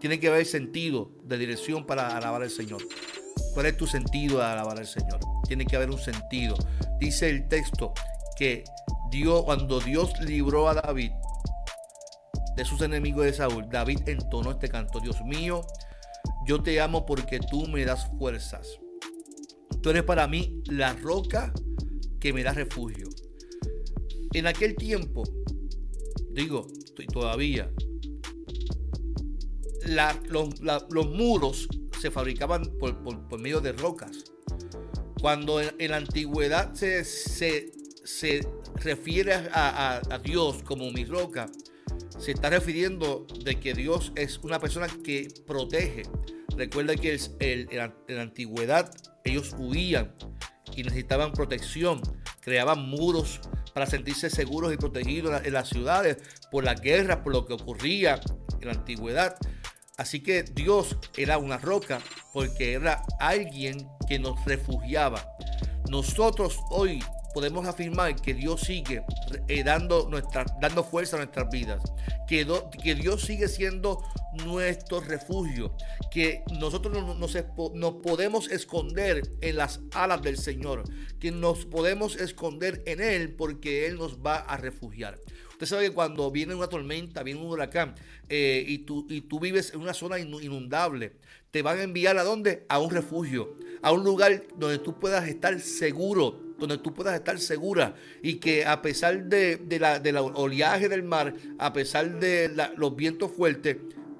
tiene 0.00 0.18
que 0.18 0.28
haber 0.28 0.46
sentido 0.46 1.10
de 1.22 1.36
dirección 1.36 1.84
para 1.84 2.16
alabar 2.16 2.40
al 2.40 2.48
Señor. 2.48 2.80
¿Cuál 3.52 3.66
es 3.66 3.76
tu 3.76 3.86
sentido 3.86 4.38
de 4.38 4.44
alabar 4.44 4.78
al 4.78 4.86
Señor? 4.86 5.20
Tiene 5.46 5.66
que 5.66 5.76
haber 5.76 5.90
un 5.90 5.98
sentido. 5.98 6.56
Dice 6.98 7.28
el 7.28 7.46
texto 7.46 7.92
que 8.38 8.64
Dios, 9.10 9.44
cuando 9.44 9.80
Dios 9.80 10.18
libró 10.22 10.66
a 10.70 10.74
David 10.74 11.12
de 12.56 12.64
sus 12.64 12.80
enemigos 12.80 13.26
de 13.26 13.34
Saúl, 13.34 13.68
David 13.68 14.00
entonó 14.06 14.52
este 14.52 14.70
canto. 14.70 14.98
Dios 14.98 15.20
mío, 15.26 15.66
yo 16.46 16.62
te 16.62 16.80
amo 16.80 17.04
porque 17.04 17.38
tú 17.38 17.66
me 17.66 17.84
das 17.84 18.06
fuerzas. 18.18 18.66
Tú 19.82 19.90
eres 19.90 20.04
para 20.04 20.26
mí 20.26 20.62
la 20.70 20.94
roca 20.94 21.52
que 22.18 22.32
me 22.32 22.42
da 22.42 22.54
refugio. 22.54 23.10
En 24.32 24.46
aquel 24.46 24.74
tiempo, 24.74 25.22
digo, 26.30 26.66
todavía, 27.12 27.70
los, 29.86 31.06
muros 31.06 31.68
se 32.00 32.10
fabricaban 32.10 32.64
por, 32.78 33.38
medio 33.38 33.60
de 33.60 33.72
rocas. 33.72 34.32
Cuando 35.20 35.60
en, 35.60 35.90
la 35.90 35.96
antigüedad 35.96 36.74
se, 36.74 37.70
refiere 38.76 39.34
a, 39.52 40.20
Dios 40.22 40.62
como 40.64 40.90
mi 40.90 41.04
roca, 41.04 41.50
se 42.18 42.32
está 42.32 42.50
refiriendo 42.50 43.26
de 43.44 43.58
que 43.58 43.74
Dios 43.74 44.12
es 44.16 44.38
una 44.38 44.58
persona 44.58 44.88
que 45.04 45.28
protege. 45.46 46.02
Recuerda 46.56 46.94
que 46.96 47.18
en 47.40 47.68
la 47.76 48.22
antigüedad 48.22 48.92
ellos 49.24 49.54
huían 49.58 50.14
y 50.76 50.82
necesitaban 50.82 51.32
protección, 51.32 52.00
creaban 52.40 52.88
muros 52.88 53.40
para 53.72 53.86
sentirse 53.86 54.30
seguros 54.30 54.72
y 54.72 54.76
protegidos 54.76 55.44
en 55.44 55.52
las 55.52 55.68
ciudades 55.68 56.18
por 56.50 56.64
las 56.64 56.80
guerras, 56.80 57.18
por 57.18 57.32
lo 57.32 57.46
que 57.46 57.54
ocurría 57.54 58.20
en 58.60 58.68
la 58.68 58.74
antigüedad. 58.74 59.36
Así 60.02 60.18
que 60.20 60.42
Dios 60.42 60.96
era 61.16 61.38
una 61.38 61.58
roca 61.58 62.00
porque 62.32 62.72
era 62.72 63.04
alguien 63.20 63.88
que 64.08 64.18
nos 64.18 64.44
refugiaba. 64.44 65.24
Nosotros 65.88 66.58
hoy 66.70 66.98
podemos 67.32 67.68
afirmar 67.68 68.20
que 68.20 68.34
Dios 68.34 68.62
sigue 68.62 69.04
eh, 69.46 69.62
dando, 69.62 70.10
dando 70.60 70.82
fuerza 70.82 71.14
a 71.14 71.20
nuestras 71.20 71.48
vidas, 71.50 71.84
que, 72.26 72.44
que, 72.82 72.96
Dios 72.96 73.22
sigue 73.22 73.46
siendo 73.46 74.02
nuestro 74.44 75.00
refugio, 75.00 75.76
que 76.10 76.42
nosotros 76.58 76.92
nos, 76.92 77.16
nos, 77.74 77.94
podemos 78.02 78.50
esconder 78.50 79.22
en 79.40 79.56
las 79.56 79.82
alas 79.92 80.20
del 80.20 80.36
Señor, 80.36 80.82
que 81.20 81.30
nos 81.30 81.64
podemos 81.64 82.16
esconder 82.16 82.82
en 82.86 83.00
Él 83.00 83.36
porque 83.36 83.86
Él 83.86 83.98
nos 83.98 84.18
va 84.18 84.38
a 84.38 84.56
refugiar. 84.56 85.20
Usted 85.62 85.76
sabe 85.76 85.88
que 85.90 85.94
cuando 85.94 86.28
viene 86.32 86.56
una 86.56 86.66
tormenta, 86.66 87.22
viene 87.22 87.40
un 87.40 87.46
huracán 87.46 87.94
eh, 88.28 88.64
y, 88.66 88.78
tú, 88.78 89.06
y 89.08 89.20
tú 89.20 89.38
vives 89.38 89.72
en 89.72 89.80
una 89.80 89.94
zona 89.94 90.18
inundable, 90.18 91.12
te 91.52 91.62
van 91.62 91.78
a 91.78 91.84
enviar 91.84 92.18
a 92.18 92.24
dónde? 92.24 92.66
A 92.68 92.80
un 92.80 92.90
refugio, 92.90 93.54
a 93.80 93.92
un 93.92 94.02
lugar 94.02 94.42
donde 94.56 94.78
tú 94.78 94.98
puedas 94.98 95.28
estar 95.28 95.60
seguro, 95.60 96.56
donde 96.58 96.78
tú 96.78 96.92
puedas 96.92 97.14
estar 97.14 97.38
segura 97.38 97.94
y 98.24 98.40
que 98.40 98.66
a 98.66 98.82
pesar 98.82 99.26
de, 99.26 99.60
la, 99.78 100.00
del 100.00 100.16
oleaje 100.16 100.88
del 100.88 101.04
mar, 101.04 101.32
a 101.60 101.72
pesar 101.72 102.18
de 102.18 102.50
los 102.76 102.96
vientos 102.96 103.30
fuertes, 103.30 103.76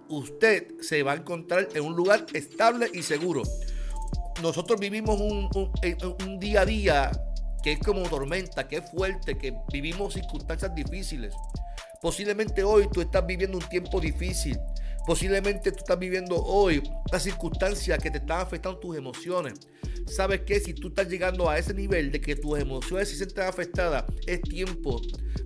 usted 0.08 0.80
se 0.80 1.02
va 1.02 1.10
a 1.10 1.16
encontrar 1.16 1.70
en 1.74 1.82
un 1.82 1.96
lugar 1.96 2.24
estable 2.34 2.88
y 2.94 3.02
seguro. 3.02 3.42
Nosotros 4.40 4.78
vivimos 4.78 5.20
un 5.20 6.38
día 6.38 6.60
a 6.60 6.66
día 6.66 7.10
que 7.62 7.72
es 7.72 7.78
como 7.78 8.02
tormenta, 8.08 8.66
que 8.66 8.78
es 8.78 8.90
fuerte, 8.90 9.38
que 9.38 9.54
vivimos 9.72 10.14
circunstancias 10.14 10.74
difíciles. 10.74 11.34
Posiblemente 12.00 12.64
hoy 12.64 12.88
tú 12.92 13.00
estás 13.00 13.24
viviendo 13.26 13.58
un 13.58 13.68
tiempo 13.68 14.00
difícil. 14.00 14.58
Posiblemente 15.06 15.70
tú 15.70 15.78
estás 15.78 15.98
viviendo 15.98 16.36
hoy 16.36 16.82
una 17.10 17.20
circunstancia 17.20 17.98
que 17.98 18.10
te 18.10 18.18
está 18.18 18.40
afectando 18.40 18.78
tus 18.78 18.96
emociones. 18.96 19.54
¿Sabes 20.06 20.42
qué? 20.46 20.60
Si 20.60 20.74
tú 20.74 20.88
estás 20.88 21.08
llegando 21.08 21.48
a 21.48 21.58
ese 21.58 21.74
nivel 21.74 22.10
de 22.10 22.20
que 22.20 22.36
tus 22.36 22.58
emociones 22.58 23.08
se 23.08 23.16
sienten 23.16 23.44
afectadas, 23.44 24.04
es 24.26 24.40
tiempo 24.42 25.00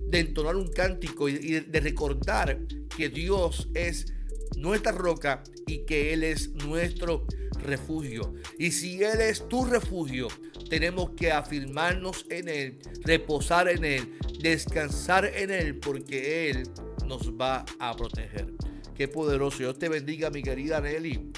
de 0.09 0.19
entonar 0.19 0.55
un 0.55 0.71
cántico 0.71 1.29
y 1.29 1.59
de 1.59 1.79
recordar 1.79 2.59
que 2.95 3.09
Dios 3.09 3.67
es 3.73 4.13
nuestra 4.57 4.91
roca 4.91 5.43
y 5.65 5.85
que 5.85 6.13
Él 6.13 6.23
es 6.23 6.49
nuestro 6.65 7.25
refugio. 7.61 8.33
Y 8.57 8.71
si 8.71 9.03
Él 9.03 9.21
es 9.21 9.47
tu 9.47 9.65
refugio, 9.65 10.27
tenemos 10.69 11.11
que 11.11 11.31
afirmarnos 11.31 12.25
en 12.29 12.49
Él, 12.49 12.79
reposar 13.03 13.69
en 13.69 13.85
Él, 13.85 14.17
descansar 14.41 15.25
en 15.25 15.51
Él, 15.51 15.79
porque 15.79 16.49
Él 16.49 16.69
nos 17.05 17.31
va 17.31 17.65
a 17.79 17.95
proteger. 17.95 18.53
Qué 18.95 19.07
poderoso. 19.07 19.59
Dios 19.59 19.77
te 19.77 19.89
bendiga, 19.89 20.29
mi 20.29 20.41
querida 20.41 20.81
Nelly. 20.81 21.31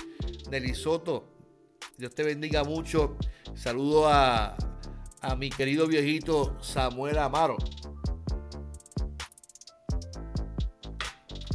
Nelly 0.49 0.73
Soto. 0.73 1.27
Dios 1.97 2.15
te 2.15 2.23
bendiga 2.23 2.63
mucho. 2.63 3.17
Saludo 3.53 4.07
a, 4.07 4.55
a 5.21 5.35
mi 5.35 5.49
querido 5.49 5.85
viejito 5.85 6.57
Samuel 6.61 7.17
Amaro. 7.17 7.57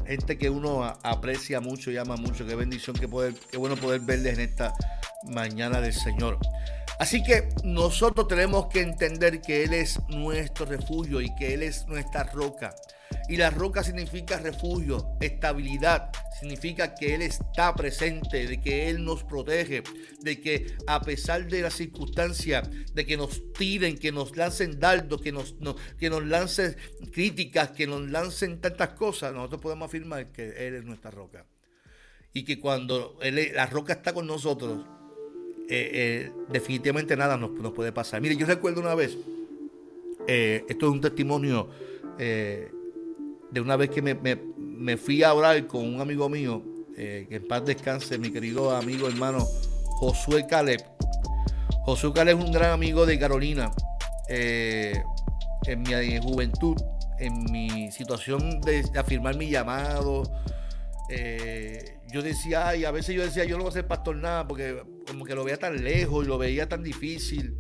Gente 0.06 0.38
que 0.38 0.50
uno 0.50 0.84
aprecia 1.02 1.60
mucho 1.60 1.90
y 1.90 1.96
ama 1.96 2.16
mucho. 2.16 2.46
Qué 2.46 2.54
bendición, 2.54 2.96
qué, 2.96 3.08
poder, 3.08 3.34
qué 3.50 3.56
bueno 3.56 3.76
poder 3.76 4.00
verles 4.00 4.34
en 4.34 4.40
esta 4.40 4.74
mañana 5.24 5.80
del 5.80 5.92
Señor. 5.92 6.38
Así 6.98 7.22
que 7.22 7.48
nosotros 7.64 8.28
tenemos 8.28 8.66
que 8.66 8.80
entender 8.80 9.40
que 9.40 9.64
Él 9.64 9.74
es 9.74 9.98
nuestro 10.08 10.64
refugio 10.66 11.20
y 11.20 11.34
que 11.34 11.54
Él 11.54 11.62
es 11.62 11.86
nuestra 11.86 12.24
roca. 12.24 12.74
Y 13.28 13.36
la 13.36 13.50
roca 13.50 13.82
significa 13.82 14.38
refugio, 14.38 15.16
estabilidad, 15.20 16.10
significa 16.38 16.94
que 16.94 17.14
Él 17.14 17.22
está 17.22 17.74
presente, 17.74 18.46
de 18.46 18.60
que 18.60 18.90
Él 18.90 19.04
nos 19.04 19.24
protege, 19.24 19.82
de 20.20 20.40
que 20.40 20.76
a 20.86 21.00
pesar 21.00 21.46
de 21.46 21.62
las 21.62 21.74
circunstancias, 21.74 22.68
de 22.92 23.06
que 23.06 23.16
nos 23.16 23.52
tiren, 23.54 23.96
que 23.96 24.12
nos 24.12 24.36
lancen 24.36 24.78
dardos, 24.78 25.22
que 25.22 25.32
nos, 25.32 25.54
que 25.98 26.10
nos 26.10 26.24
lancen 26.24 26.76
críticas, 27.12 27.70
que 27.70 27.86
nos 27.86 28.02
lancen 28.10 28.60
tantas 28.60 28.90
cosas, 28.90 29.32
nosotros 29.32 29.62
podemos 29.62 29.86
afirmar 29.86 30.30
que 30.30 30.66
Él 30.66 30.74
es 30.74 30.84
nuestra 30.84 31.10
roca. 31.10 31.46
Y 32.34 32.44
que 32.44 32.58
cuando 32.58 33.16
la 33.22 33.66
roca 33.66 33.94
está 33.94 34.12
con 34.12 34.26
nosotros, 34.26 34.84
eh, 35.66 35.90
eh, 35.94 36.32
definitivamente 36.50 37.16
nada 37.16 37.38
nos, 37.38 37.52
puede 37.72 37.90
pasar. 37.90 38.20
Mire, 38.20 38.36
yo 38.36 38.44
recuerdo 38.44 38.82
una 38.82 38.94
vez, 38.94 39.16
eh, 40.26 40.62
esto 40.68 40.86
es 40.86 40.92
un 40.92 41.00
testimonio 41.00 41.70
de 43.54 43.60
una 43.60 43.76
vez 43.76 43.88
que 43.90 44.02
me, 44.02 44.96
fui 44.96 45.22
a 45.22 45.32
orar 45.32 45.66
con 45.68 45.82
un 45.94 46.00
amigo 46.00 46.28
mío, 46.28 46.62
que 46.96 47.28
en 47.30 47.48
paz 47.48 47.64
descanse, 47.64 48.18
mi 48.18 48.30
querido 48.30 48.74
amigo 48.74 49.06
hermano 49.08 49.46
Josué 50.00 50.44
Caleb. 50.46 50.84
Josué 51.84 52.12
Caleb 52.12 52.38
es 52.38 52.44
un 52.44 52.52
gran 52.52 52.72
amigo 52.72 53.06
de 53.06 53.16
Carolina. 53.16 53.70
en 54.28 55.82
mi 55.82 56.18
juventud, 56.18 56.76
en 57.20 57.44
mi 57.52 57.92
situación 57.92 58.60
de 58.60 58.84
afirmar 58.96 59.36
mi 59.36 59.48
llamado, 59.48 60.24
yo 62.12 62.22
decía, 62.22 62.68
ay, 62.68 62.84
a 62.84 62.90
veces 62.90 63.14
yo 63.14 63.22
decía, 63.22 63.44
yo 63.44 63.56
no 63.56 63.62
voy 63.62 63.70
a 63.70 63.74
ser 63.74 63.86
pastor 63.86 64.16
nada, 64.16 64.48
porque 64.48 64.82
como 65.06 65.24
que 65.24 65.34
lo 65.34 65.44
veía 65.44 65.58
tan 65.58 65.82
lejos 65.82 66.24
y 66.24 66.28
lo 66.28 66.38
veía 66.38 66.68
tan 66.68 66.82
difícil. 66.82 67.56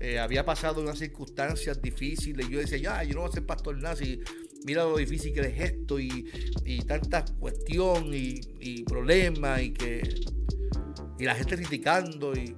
Eh, 0.00 0.18
había 0.18 0.44
pasado 0.44 0.82
unas 0.82 0.98
circunstancias 0.98 1.80
difíciles. 1.80 2.48
Yo 2.48 2.58
decía, 2.58 2.78
ya, 2.78 3.02
yo 3.04 3.14
no 3.14 3.20
voy 3.22 3.30
a 3.30 3.32
ser 3.32 3.46
pastor 3.46 3.78
nada. 3.78 3.96
Mira 4.64 4.84
lo 4.84 4.96
difícil 4.96 5.32
que 5.32 5.40
es 5.40 5.60
esto 5.60 6.00
y, 6.00 6.30
y 6.64 6.78
tanta 6.82 7.24
cuestión 7.38 8.10
y, 8.12 8.82
problemas 8.84 9.62
y 9.62 9.72
que 9.72 10.20
y 11.18 11.24
la 11.24 11.34
gente 11.34 11.56
criticando. 11.56 12.34
Y, 12.34 12.54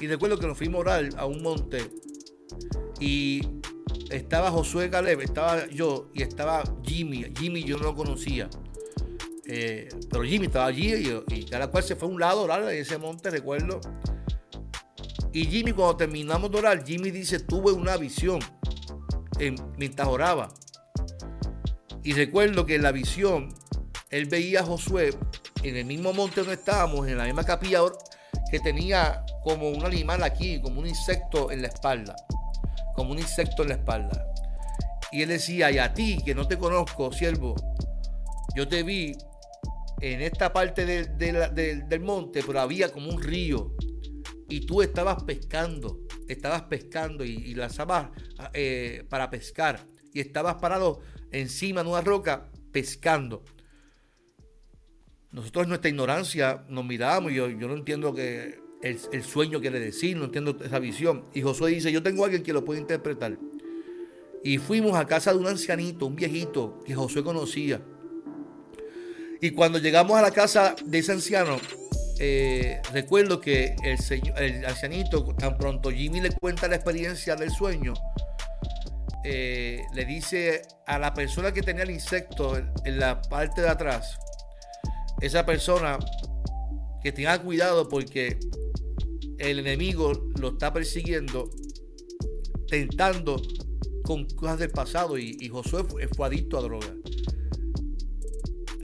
y 0.00 0.06
recuerdo 0.06 0.38
que 0.38 0.46
nos 0.46 0.56
fuimos 0.56 0.78
a 0.78 0.80
orar 0.80 1.08
a 1.16 1.26
un 1.26 1.42
monte 1.42 1.90
y 3.00 3.40
estaba 4.10 4.50
Josué 4.50 4.90
Caleb, 4.90 5.20
estaba 5.20 5.66
yo 5.68 6.10
y 6.14 6.22
estaba 6.22 6.62
Jimmy. 6.84 7.26
Jimmy 7.38 7.64
yo 7.64 7.76
no 7.78 7.84
lo 7.84 7.94
conocía. 7.94 8.48
Eh, 9.46 9.88
pero 10.08 10.22
Jimmy 10.22 10.46
estaba 10.46 10.66
allí 10.66 10.94
y, 11.28 11.44
cada 11.44 11.68
cual 11.70 11.82
se 11.82 11.96
fue 11.96 12.08
a 12.08 12.12
un 12.12 12.20
lado 12.20 12.40
a 12.40 12.44
orar 12.44 12.62
en 12.62 12.78
ese 12.78 12.98
monte, 12.98 13.30
recuerdo. 13.30 13.80
Y 15.32 15.44
Jimmy, 15.46 15.72
cuando 15.72 15.96
terminamos 15.96 16.50
de 16.50 16.58
orar, 16.58 16.84
Jimmy 16.84 17.10
dice: 17.10 17.40
Tuve 17.40 17.72
una 17.72 17.96
visión 17.96 18.40
en, 19.38 19.56
mientras 19.76 20.06
oraba. 20.06 20.48
Y 22.02 22.12
recuerdo 22.14 22.64
que 22.64 22.76
en 22.76 22.82
la 22.82 22.92
visión, 22.92 23.54
él 24.10 24.26
veía 24.26 24.60
a 24.60 24.64
Josué 24.64 25.10
en 25.62 25.76
el 25.76 25.84
mismo 25.84 26.12
monte 26.12 26.40
donde 26.40 26.54
estábamos, 26.54 27.06
en 27.06 27.18
la 27.18 27.24
misma 27.24 27.44
capilla, 27.44 27.80
que 28.50 28.60
tenía 28.60 29.24
como 29.42 29.68
un 29.68 29.84
animal 29.84 30.22
aquí, 30.22 30.60
como 30.60 30.80
un 30.80 30.86
insecto 30.86 31.50
en 31.50 31.62
la 31.62 31.68
espalda, 31.68 32.16
como 32.94 33.12
un 33.12 33.18
insecto 33.18 33.62
en 33.62 33.68
la 33.68 33.74
espalda. 33.76 34.26
Y 35.12 35.22
él 35.22 35.28
decía, 35.28 35.70
y 35.70 35.78
a 35.78 35.92
ti 35.92 36.18
que 36.24 36.34
no 36.34 36.48
te 36.48 36.56
conozco, 36.56 37.12
siervo, 37.12 37.54
yo 38.54 38.66
te 38.66 38.82
vi 38.82 39.16
en 40.00 40.22
esta 40.22 40.52
parte 40.52 40.86
del 40.86 42.00
monte, 42.00 42.42
pero 42.46 42.60
había 42.60 42.90
como 42.90 43.10
un 43.10 43.22
río 43.22 43.74
y 44.48 44.66
tú 44.66 44.82
estabas 44.82 45.22
pescando, 45.24 46.00
estabas 46.28 46.62
pescando 46.62 47.24
y, 47.24 47.32
y 47.32 47.54
lanzabas 47.54 48.08
eh, 48.54 49.04
para 49.08 49.30
pescar 49.30 49.86
y 50.12 50.20
estabas 50.20 50.56
parado 50.56 51.00
encima 51.32 51.82
de 51.82 51.90
una 51.90 52.00
roca 52.00 52.48
pescando. 52.72 53.42
Nosotros 55.32 55.64
en 55.64 55.68
nuestra 55.68 55.90
ignorancia 55.90 56.64
nos 56.68 56.84
miramos 56.84 57.32
y 57.32 57.36
yo, 57.36 57.48
no 57.48 57.74
entiendo 57.74 58.14
que 58.14 58.58
el, 58.82 58.98
el, 59.12 59.22
sueño 59.22 59.60
quiere 59.60 59.78
decir, 59.78 60.16
no 60.16 60.24
entiendo 60.24 60.56
esa 60.64 60.78
visión. 60.78 61.24
Y 61.32 61.42
Josué 61.42 61.70
dice, 61.70 61.92
yo 61.92 62.02
tengo 62.02 62.22
a 62.22 62.26
alguien 62.26 62.42
que 62.42 62.52
lo 62.52 62.64
puede 62.64 62.80
interpretar. 62.80 63.38
Y 64.42 64.58
fuimos 64.58 64.96
a 64.96 65.06
casa 65.06 65.32
de 65.32 65.38
un 65.38 65.46
ancianito, 65.46 66.06
un 66.06 66.16
viejito 66.16 66.80
que 66.84 66.94
Josué 66.94 67.22
conocía. 67.22 67.80
Y 69.40 69.50
cuando 69.50 69.78
llegamos 69.78 70.18
a 70.18 70.22
la 70.22 70.30
casa 70.30 70.74
de 70.84 70.98
ese 70.98 71.12
anciano, 71.12 71.58
eh, 72.18 72.82
recuerdo 72.92 73.40
que 73.40 73.74
el, 73.82 73.98
señor, 73.98 74.40
el 74.42 74.64
ancianito, 74.66 75.24
tan 75.34 75.56
pronto 75.56 75.90
Jimmy 75.90 76.20
le 76.20 76.30
cuenta 76.32 76.68
la 76.68 76.76
experiencia 76.76 77.36
del 77.36 77.50
sueño, 77.50 77.94
eh, 79.24 79.84
le 79.92 80.04
dice 80.06 80.62
a 80.86 80.98
la 80.98 81.12
persona 81.12 81.52
que 81.52 81.62
tenía 81.62 81.82
el 81.82 81.90
insecto 81.90 82.56
en, 82.56 82.98
la 82.98 83.20
parte 83.20 83.60
de 83.60 83.68
atrás, 83.68 84.18
esa 85.20 85.44
persona 85.44 85.98
que 87.02 87.12
tenga 87.12 87.38
cuidado 87.38 87.88
porque 87.88 88.38
el 89.38 89.58
enemigo 89.58 90.12
lo 90.38 90.50
está 90.52 90.72
persiguiendo, 90.72 91.50
tentando 92.68 93.42
con 94.04 94.24
cosas 94.30 94.58
del 94.58 94.70
pasado 94.70 95.18
y, 95.18 95.48
Josué 95.48 95.84
fue 95.84 96.26
adicto 96.26 96.58
a 96.58 96.62
droga. 96.62 96.94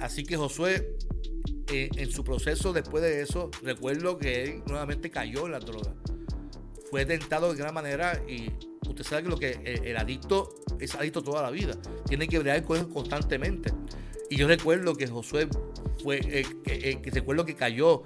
Así 0.01 0.25
que 0.25 0.37
Josué, 0.37 0.97
eh, 1.73 1.89
en 1.97 2.11
su 2.11 2.23
proceso 2.25 2.75
después 2.75 3.03
de 3.03 3.23
eso, 3.23 3.51
recuerdo 3.63 4.19
que 4.19 4.45
él 4.45 4.63
nuevamente 4.67 5.11
cayó 5.11 5.47
en 5.47 5.53
la 5.53 5.61
droga. 5.61 5.95
Fue 6.91 7.07
tentado 7.07 7.53
de 7.53 7.59
gran 7.59 7.75
manera 7.75 8.23
y 8.29 8.53
usted 8.89 9.05
sabe 9.05 9.23
que 9.25 9.29
lo 9.29 9.39
que 9.39 9.51
eh, 9.65 9.81
el, 9.85 9.97
adicto 9.97 10.55
es 10.79 10.95
adicto 10.95 11.23
toda 11.23 11.43
la 11.43 11.51
vida. 11.51 11.75
Tiene 12.07 12.29
que 12.29 12.39
bregar 12.39 12.63
con 12.65 12.93
constantemente. 12.93 13.73
Y 14.31 14.37
yo 14.37 14.49
recuerdo 14.49 14.95
que 14.95 15.07
Josué 15.07 15.49
fue, 16.03 16.21
eh, 16.23 17.01
que, 17.03 17.11
recuerdo 17.11 17.45
que 17.45 17.55
cayó, 17.55 18.03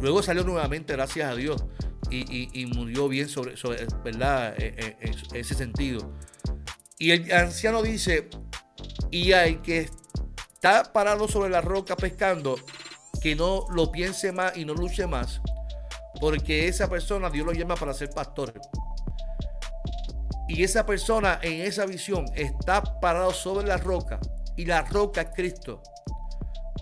luego 0.00 0.22
salió 0.22 0.44
nuevamente, 0.44 0.94
gracias 0.94 1.30
a 1.30 1.36
Dios, 1.36 1.64
y, 2.10 2.66
murió 2.74 3.08
bien 3.08 3.28
sobre, 3.28 3.56
sobre 3.56 3.86
¿verdad? 4.02 4.54
en 4.58 5.16
ese 5.34 5.54
sentido. 5.54 6.10
Y 6.98 7.10
el 7.10 7.30
anciano 7.32 7.82
dice, 7.82 8.28
y 9.10 9.32
hay 9.32 9.56
que 9.56 9.90
está 10.60 10.92
parado 10.92 11.26
sobre 11.26 11.48
la 11.48 11.62
roca 11.62 11.96
pescando, 11.96 12.56
que 13.22 13.34
no 13.34 13.64
lo 13.72 13.90
piense 13.90 14.30
más 14.30 14.54
y 14.58 14.66
no 14.66 14.74
luche 14.74 15.06
más, 15.06 15.40
porque 16.20 16.68
esa 16.68 16.90
persona 16.90 17.30
Dios 17.30 17.46
lo 17.46 17.54
llama 17.54 17.76
para 17.76 17.94
ser 17.94 18.10
pastor. 18.10 18.52
Y 20.50 20.64
esa 20.64 20.84
persona 20.84 21.38
en 21.42 21.60
esa 21.60 21.86
visión 21.86 22.24
está 22.34 22.82
parado 23.00 23.32
sobre 23.32 23.68
la 23.68 23.76
roca 23.76 24.18
y 24.56 24.64
la 24.64 24.82
roca 24.82 25.20
es 25.20 25.28
Cristo. 25.32 25.80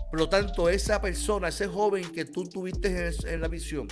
Por 0.09 0.19
lo 0.19 0.27
tanto, 0.27 0.69
esa 0.69 0.99
persona, 0.99 1.49
ese 1.49 1.67
joven 1.67 2.11
que 2.11 2.25
tú 2.25 2.45
tuviste 2.45 3.11
en, 3.27 3.41
la 3.41 3.47
visión, 3.47 3.87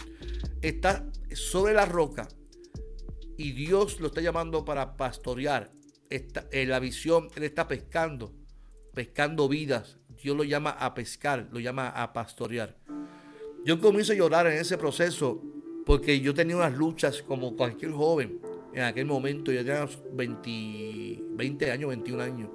está 0.64 1.06
sobre 1.32 1.76
la 1.76 1.86
roca 1.86 2.28
y 3.38 3.52
Dios 3.52 4.00
lo 4.00 4.08
está 4.08 4.20
llamando 4.20 4.66
para 4.66 4.98
pastorear. 4.98 5.70
en 6.10 6.70
la 6.70 6.80
visión, 6.80 7.30
Él 7.36 7.44
está 7.44 7.68
pescando 7.68 8.34
pescando 8.96 9.48
vidas. 9.48 10.00
Dios 10.24 10.36
lo 10.36 10.44
llama 10.44 10.72
a 10.72 10.96
pescar, 10.96 11.50
lo 11.52 11.60
llama 11.60 11.90
a 11.90 12.14
pastorear. 12.14 12.76
Yo 13.64 13.80
comienzo 13.80 14.14
a 14.14 14.16
llorar 14.16 14.48
en 14.48 14.54
ese 14.54 14.76
proceso 14.76 15.40
porque 15.86 16.20
yo 16.20 16.34
tenía 16.34 16.56
unas 16.56 16.74
luchas 16.74 17.22
como 17.22 17.56
cualquier 17.56 17.92
joven 17.92 18.42
en 18.78 18.84
aquel 18.84 19.06
momento. 19.06 19.52
Yo 19.52 19.66
tenía 19.66 19.88
20, 20.14 21.20
20 21.32 21.72
años, 21.72 21.90
21 21.90 22.24
años. 22.24 22.50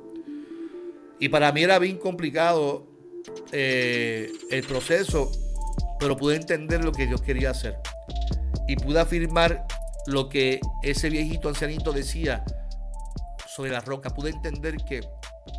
Y 1.18 1.28
para 1.28 1.52
mí 1.52 1.62
era 1.62 1.78
bien 1.78 1.98
complicado 1.98 2.86
eh, 3.52 4.32
el 4.50 4.64
proceso, 4.64 5.30
pero 6.00 6.16
pude 6.16 6.36
entender 6.36 6.84
lo 6.84 6.92
que 6.92 7.06
Dios 7.06 7.22
quería 7.22 7.50
hacer. 7.50 7.76
Y 8.66 8.76
pude 8.76 9.00
afirmar 9.00 9.66
lo 10.06 10.28
que 10.28 10.60
ese 10.82 11.10
viejito 11.10 11.48
ancianito 11.48 11.92
decía 11.92 12.44
sobre 13.46 13.70
la 13.70 13.80
roca. 13.80 14.10
Pude 14.10 14.30
entender 14.30 14.76
que 14.88 15.00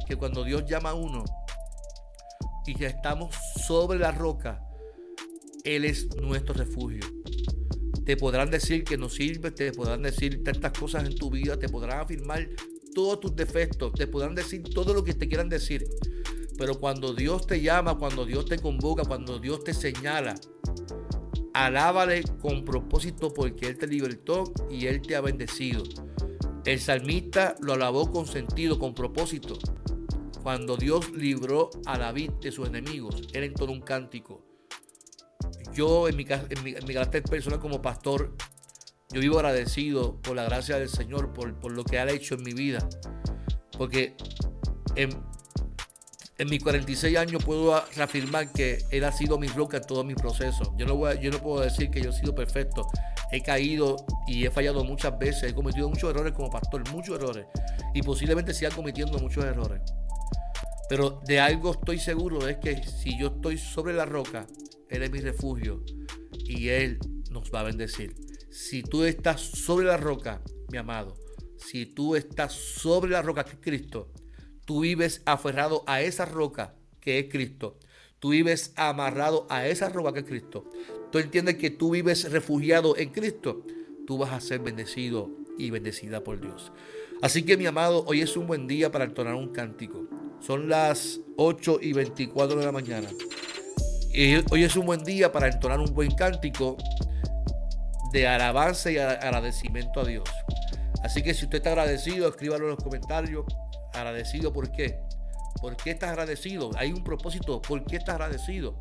que 0.06 0.16
cuando 0.16 0.44
Dios 0.44 0.66
llama 0.66 0.92
a 0.92 0.94
uno 0.94 1.24
y 2.66 2.78
ya 2.78 2.88
estamos 2.88 3.36
sobre 3.66 4.00
la 4.00 4.12
roca, 4.12 4.62
Él 5.64 5.86
es 5.86 6.16
nuestro 6.16 6.54
refugio. 6.54 7.02
Te 8.06 8.18
podrán 8.18 8.50
decir 8.50 8.84
que 8.84 8.98
no 8.98 9.10
sirve, 9.10 9.52
te 9.52 9.72
podrán 9.72 10.02
decir 10.02 10.44
tantas 10.44 10.74
cosas 10.74 11.06
en 11.06 11.16
tu 11.16 11.30
vida, 11.30 11.58
te 11.58 11.70
podrán 11.70 12.02
afirmar 12.02 12.50
todos 12.94 13.20
tus 13.20 13.36
defectos, 13.36 13.94
te 13.94 14.08
podrán 14.08 14.36
decir 14.36 14.64
todo 14.64 14.94
lo 14.94 15.04
que 15.04 15.14
te 15.14 15.28
quieran 15.28 15.50
decir. 15.50 15.86
Pero 16.58 16.80
cuando 16.80 17.14
Dios 17.14 17.48
te 17.48 17.62
llama, 17.62 17.98
cuando 17.98 18.26
Dios 18.26 18.46
te 18.46 18.60
convoca, 18.60 19.04
cuando 19.04 19.40
Dios 19.40 19.64
te 19.64 19.74
señala, 19.74 20.36
alábale 21.54 22.24
con 22.42 22.66
propósito 22.66 23.34
porque 23.34 23.68
Él 23.68 23.78
te 23.78 23.88
libertó 23.88 24.54
y 24.70 24.88
Él 24.88 25.02
te 25.02 25.16
ha 25.16 25.22
bendecido. 25.22 25.84
El 26.66 26.80
salmista 26.80 27.56
lo 27.60 27.74
alabó 27.74 28.10
con 28.10 28.26
sentido, 28.26 28.80
con 28.80 28.94
propósito. 28.94 29.58
Cuando 30.44 30.78
Dios 30.78 31.12
libró 31.12 31.70
a 31.86 31.98
David 31.98 32.32
de 32.42 32.52
sus 32.52 32.68
enemigos, 32.68 33.22
él 33.34 33.44
entonó 33.44 33.72
un 33.74 33.82
cántico. 33.82 34.44
Yo 35.74 36.08
en 36.08 36.16
mi, 36.16 36.26
carácter 36.26 37.24
personal 37.24 37.60
como 37.60 37.82
pastor, 37.82 38.36
yo 39.10 39.20
vivo 39.20 39.38
agradecido 39.38 40.22
por 40.22 40.36
la 40.36 40.44
gracia 40.44 40.78
del 40.78 40.90
Señor, 40.90 41.34
por, 41.34 41.72
lo 41.72 41.84
que 41.84 42.00
ha 42.00 42.10
hecho 42.10 42.36
en 42.36 42.44
mi 42.44 42.54
vida. 42.54 42.80
Porque 43.78 44.16
en, 44.96 45.10
mis 46.48 46.62
46 46.62 47.18
años 47.18 47.44
puedo 47.44 47.84
reafirmar 47.96 48.52
que 48.52 48.80
Él 48.92 49.04
ha 49.04 49.12
sido 49.12 49.40
mi 49.40 49.48
roca 49.48 49.78
en 49.78 49.84
todo 49.84 50.04
mi 50.04 50.14
proceso. 50.14 50.76
Yo 50.78 50.86
no, 50.86 51.14
yo 51.14 51.32
no 51.32 51.40
puedo 51.40 51.62
decir 51.62 51.90
que 51.90 52.02
yo 52.02 52.12
he 52.12 52.14
sido 52.14 52.36
perfecto. 52.36 52.88
He 53.32 53.42
caído 53.42 53.96
y 54.28 54.46
he 54.46 54.52
fallado 54.52 54.84
muchas 54.84 55.18
veces. 55.18 55.52
He 55.52 55.56
cometido 55.56 55.90
muchos 55.90 56.10
errores 56.12 56.34
como 56.34 56.52
pastor, 56.52 56.88
muchos 56.92 57.16
errores. 57.16 57.48
Y 57.96 58.04
posiblemente 58.04 58.54
siga 58.54 58.70
cometiendo 58.70 59.18
muchos 59.18 59.44
errores. 59.44 59.82
Pero 60.88 61.22
de 61.26 61.40
algo 61.40 61.72
estoy 61.72 61.98
seguro, 61.98 62.48
es 62.48 62.58
que 62.58 62.84
si 62.84 63.18
yo 63.18 63.30
estoy 63.30 63.58
sobre 63.58 63.94
la 63.94 64.06
roca, 64.06 64.46
Él 64.94 65.02
es 65.02 65.12
mi 65.12 65.22
refugio 65.22 65.84
y 66.46 66.70
Él 66.70 67.00
nos 67.32 67.52
va 67.52 67.62
a 67.62 67.64
bendecir. 67.64 68.14
Si 68.52 68.84
tú 68.84 69.04
estás 69.04 69.42
sobre 69.42 69.88
la 69.88 69.98
roca, 69.98 70.40
mi 70.72 70.78
amado, 70.78 71.16
si 71.58 71.88
tú 71.88 72.16
estás 72.16 72.54
sobre 72.54 73.10
la 73.10 73.24
roca 73.24 73.44
que 73.44 73.54
es 73.54 73.60
Cristo, 73.60 74.12
tú 74.66 74.82
vives 74.82 75.24
aferrado 75.26 75.84
a 75.88 76.04
esa 76.04 76.26
roca 76.26 76.76
que 77.00 77.18
es 77.18 77.26
Cristo. 77.32 77.80
Tú 78.20 78.30
vives 78.30 78.72
amarrado 78.76 79.48
a 79.50 79.68
esa 79.68 79.90
roca 79.90 80.14
que 80.14 80.20
es 80.20 80.26
Cristo. 80.26 80.70
Tú 81.12 81.18
entiendes 81.18 81.56
que 81.56 81.72
tú 81.72 81.90
vives 81.90 82.32
refugiado 82.32 82.96
en 82.96 83.10
Cristo. 83.10 83.66
Tú 84.06 84.20
vas 84.20 84.32
a 84.32 84.42
ser 84.42 84.60
bendecido 84.60 85.32
y 85.58 85.72
bendecida 85.72 86.24
por 86.24 86.40
Dios. 86.40 86.72
Así 87.24 87.42
que 87.44 87.58
mi 87.58 87.66
amado, 87.66 88.06
hoy 88.06 88.22
es 88.22 88.38
un 88.38 88.46
buen 88.46 88.68
día 88.68 88.92
para 88.92 89.06
entonar 89.06 89.34
un 89.34 89.50
cántico. 89.50 90.08
Son 90.40 90.70
las 90.70 91.20
8 91.38 91.80
y 91.82 91.94
24 91.94 92.60
de 92.60 92.66
la 92.66 92.72
mañana. 92.72 93.10
Y 94.14 94.36
hoy 94.52 94.64
es 94.64 94.76
un 94.76 94.86
buen 94.86 95.04
día 95.04 95.32
para 95.32 95.48
entonar 95.48 95.80
un 95.80 95.92
buen 95.92 96.12
cántico 96.12 96.78
de 98.12 98.28
alabanza 98.28 98.92
y 98.92 98.98
agradecimiento 99.00 100.02
a 100.02 100.06
Dios. 100.06 100.30
Así 101.04 101.24
que 101.24 101.34
si 101.34 101.46
usted 101.46 101.58
está 101.58 101.72
agradecido, 101.72 102.28
escríbalo 102.28 102.66
en 102.66 102.70
los 102.76 102.84
comentarios. 102.84 103.44
Agradecido 103.92 104.54
por 104.54 104.72
qué. 104.72 105.00
¿Por 105.60 105.76
qué 105.78 105.92
estás 105.92 106.12
agradecido? 106.12 106.70
Hay 106.76 106.92
un 106.94 107.04
propósito. 107.04 107.60
¿Por 107.60 107.84
qué 107.86 107.96
estás 107.96 108.14
agradecido? 108.14 108.78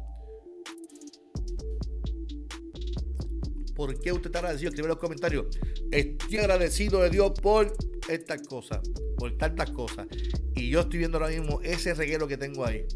¿Por 3.74 3.98
qué 4.02 4.12
usted 4.12 4.26
está 4.26 4.40
agradecido? 4.40 4.68
Escribe 4.68 4.84
en 4.86 4.90
los 4.90 4.98
comentarios. 4.98 5.46
Estoy 5.90 6.36
agradecido 6.36 7.00
de 7.00 7.08
Dios 7.08 7.32
por 7.40 7.74
estas 8.06 8.42
cosas, 8.42 8.80
por 9.16 9.34
tantas 9.38 9.70
cosas. 9.70 10.06
Y 10.54 10.68
yo 10.68 10.80
estoy 10.80 10.98
viendo 10.98 11.16
ahora 11.16 11.30
mismo 11.30 11.62
ese 11.62 11.94
reguero 11.94 12.28
que 12.28 12.36
tengo 12.36 12.66
ahí. 12.66 12.86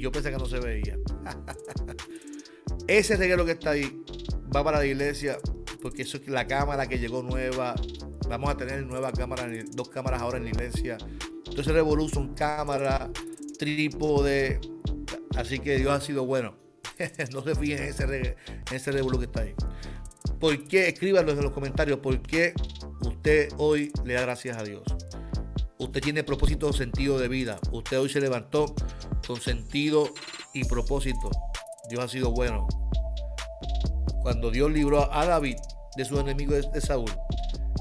Yo 0.00 0.12
pensé 0.12 0.30
que 0.30 0.38
no 0.38 0.46
se 0.46 0.60
veía. 0.60 0.98
ese 2.88 3.16
reguero 3.16 3.44
que 3.44 3.52
está 3.52 3.70
ahí 3.70 4.02
va 4.54 4.64
para 4.64 4.78
la 4.78 4.86
iglesia. 4.86 5.38
Porque 5.80 6.02
eso 6.02 6.16
es 6.16 6.28
la 6.28 6.46
cámara 6.46 6.86
que 6.86 6.98
llegó 6.98 7.22
nueva. 7.22 7.74
Vamos 8.28 8.50
a 8.50 8.56
tener 8.56 8.84
nueva 8.84 9.12
cámara, 9.12 9.48
dos 9.72 9.88
cámaras 9.88 10.20
ahora 10.20 10.38
en 10.38 10.44
la 10.44 10.50
iglesia. 10.50 10.98
Entonces 11.46 11.72
Revolution, 11.72 12.34
cámara, 12.34 13.10
trípode. 13.58 14.60
Así 15.36 15.58
que 15.58 15.78
Dios 15.78 15.92
ha 15.92 16.00
sido 16.00 16.26
bueno. 16.26 16.56
no 17.32 17.42
se 17.42 17.54
fijen 17.54 17.78
en 17.78 17.88
ese, 17.90 18.04
en 18.04 18.36
ese 18.76 18.92
revuelo 18.92 19.18
que 19.18 19.26
está 19.26 19.42
ahí. 19.42 19.54
¿Por 20.40 20.66
qué? 20.66 20.88
Escríbanlo 20.88 21.32
en 21.32 21.42
los 21.42 21.52
comentarios. 21.52 21.98
¿Por 22.00 22.20
qué 22.22 22.54
usted 23.00 23.50
hoy 23.56 23.92
le 24.04 24.14
da 24.14 24.22
gracias 24.22 24.56
a 24.56 24.62
Dios? 24.62 24.82
Usted 25.78 26.00
tiene 26.00 26.24
propósito, 26.24 26.72
sentido 26.72 27.18
de 27.20 27.28
vida. 27.28 27.58
Usted 27.70 28.00
hoy 28.00 28.08
se 28.08 28.20
levantó 28.20 28.74
con 29.26 29.40
sentido 29.40 30.08
y 30.52 30.64
propósito. 30.64 31.30
Dios 31.88 32.04
ha 32.04 32.08
sido 32.08 32.32
bueno. 32.32 32.66
Cuando 34.22 34.50
Dios 34.50 34.72
libró 34.72 35.12
a 35.12 35.24
David 35.24 35.56
de 35.96 36.04
su 36.04 36.18
enemigo 36.18 36.54
de 36.54 36.80
Saúl, 36.80 37.10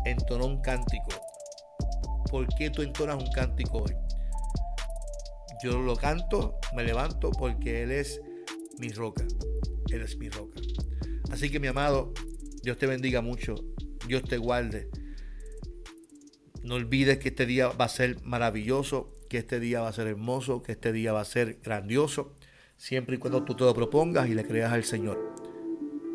entonó 0.06 0.46
un 0.46 0.62
cántico. 0.62 1.08
¿Por 2.30 2.48
qué 2.56 2.70
tú 2.70 2.84
entonas 2.84 3.22
un 3.22 3.32
cántico 3.32 3.80
hoy? 3.80 3.96
Yo 5.64 5.80
lo 5.80 5.96
canto, 5.96 6.60
me 6.76 6.84
levanto 6.84 7.32
porque 7.32 7.82
Él 7.82 7.92
es 7.92 8.22
mi 8.78 8.90
roca. 8.90 9.26
Él 9.90 10.04
es 10.04 10.18
mi 10.18 10.30
roca. 10.30 10.62
Así 11.32 11.50
que 11.50 11.60
mi 11.60 11.68
amado, 11.68 12.14
Dios 12.62 12.78
te 12.78 12.86
bendiga 12.86 13.22
mucho. 13.22 13.56
Dios 14.08 14.22
te 14.24 14.38
guarde. 14.38 14.88
No 16.68 16.76
olvides 16.76 17.18
que 17.20 17.30
este 17.30 17.46
día 17.46 17.70
va 17.70 17.86
a 17.86 17.88
ser 17.88 18.22
maravilloso, 18.24 19.16
que 19.30 19.38
este 19.38 19.62
día 19.62 19.80
va 19.80 19.88
a 19.88 19.94
ser 19.94 20.08
hermoso, 20.08 20.62
que 20.62 20.74
este 20.74 20.92
día 20.92 21.14
va 21.14 21.22
a 21.22 21.26
ser 21.26 21.60
grandioso, 21.64 22.34
siempre 22.76 23.16
y 23.16 23.20
cuando 23.20 23.42
tú 23.44 23.56
te 23.56 23.64
lo 23.64 23.74
propongas 23.74 24.28
y 24.28 24.34
le 24.34 24.44
creas 24.44 24.74
al 24.74 24.84
Señor. 24.84 25.34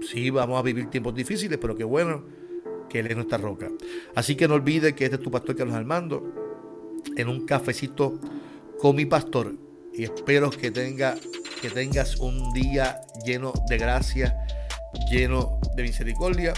Sí, 0.06 0.28
vamos 0.28 0.58
a 0.58 0.62
vivir 0.62 0.90
tiempos 0.90 1.14
difíciles, 1.14 1.56
pero 1.58 1.74
qué 1.74 1.84
bueno 1.84 2.26
que 2.90 2.98
Él 2.98 3.06
es 3.06 3.16
nuestra 3.16 3.38
roca. 3.38 3.70
Así 4.14 4.36
que 4.36 4.46
no 4.46 4.52
olvides 4.52 4.92
que 4.92 5.04
este 5.04 5.16
es 5.16 5.22
tu 5.22 5.30
pastor 5.30 5.56
Carlos 5.56 5.74
Armando, 5.74 6.22
en 7.16 7.28
un 7.28 7.46
cafecito 7.46 8.20
con 8.78 8.94
mi 8.94 9.06
pastor. 9.06 9.54
Y 9.94 10.04
espero 10.04 10.50
que, 10.50 10.70
tenga, 10.70 11.16
que 11.62 11.70
tengas 11.70 12.16
un 12.16 12.52
día 12.52 13.00
lleno 13.24 13.54
de 13.70 13.78
gracia, 13.78 14.36
lleno 15.10 15.58
de 15.74 15.82
misericordia. 15.82 16.52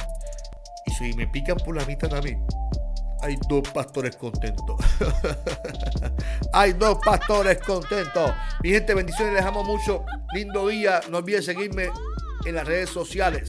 Y 0.84 0.90
si 0.90 1.12
me 1.16 1.28
pican 1.28 1.58
por 1.58 1.76
la 1.76 1.84
mitad 1.86 2.10
mí, 2.24 2.36
hay 3.24 3.38
dos 3.48 3.66
pastores 3.70 4.16
contentos. 4.16 4.76
hay 6.52 6.74
dos 6.74 6.98
pastores 7.02 7.58
contentos. 7.58 8.32
Mi 8.62 8.68
gente, 8.70 8.92
bendiciones, 8.92 9.32
les 9.32 9.42
amo 9.42 9.64
mucho. 9.64 10.04
Lindo 10.34 10.68
día. 10.68 11.00
No 11.10 11.18
olviden 11.18 11.42
seguirme 11.42 11.88
en 12.44 12.54
las 12.54 12.66
redes 12.66 12.90
sociales. 12.90 13.48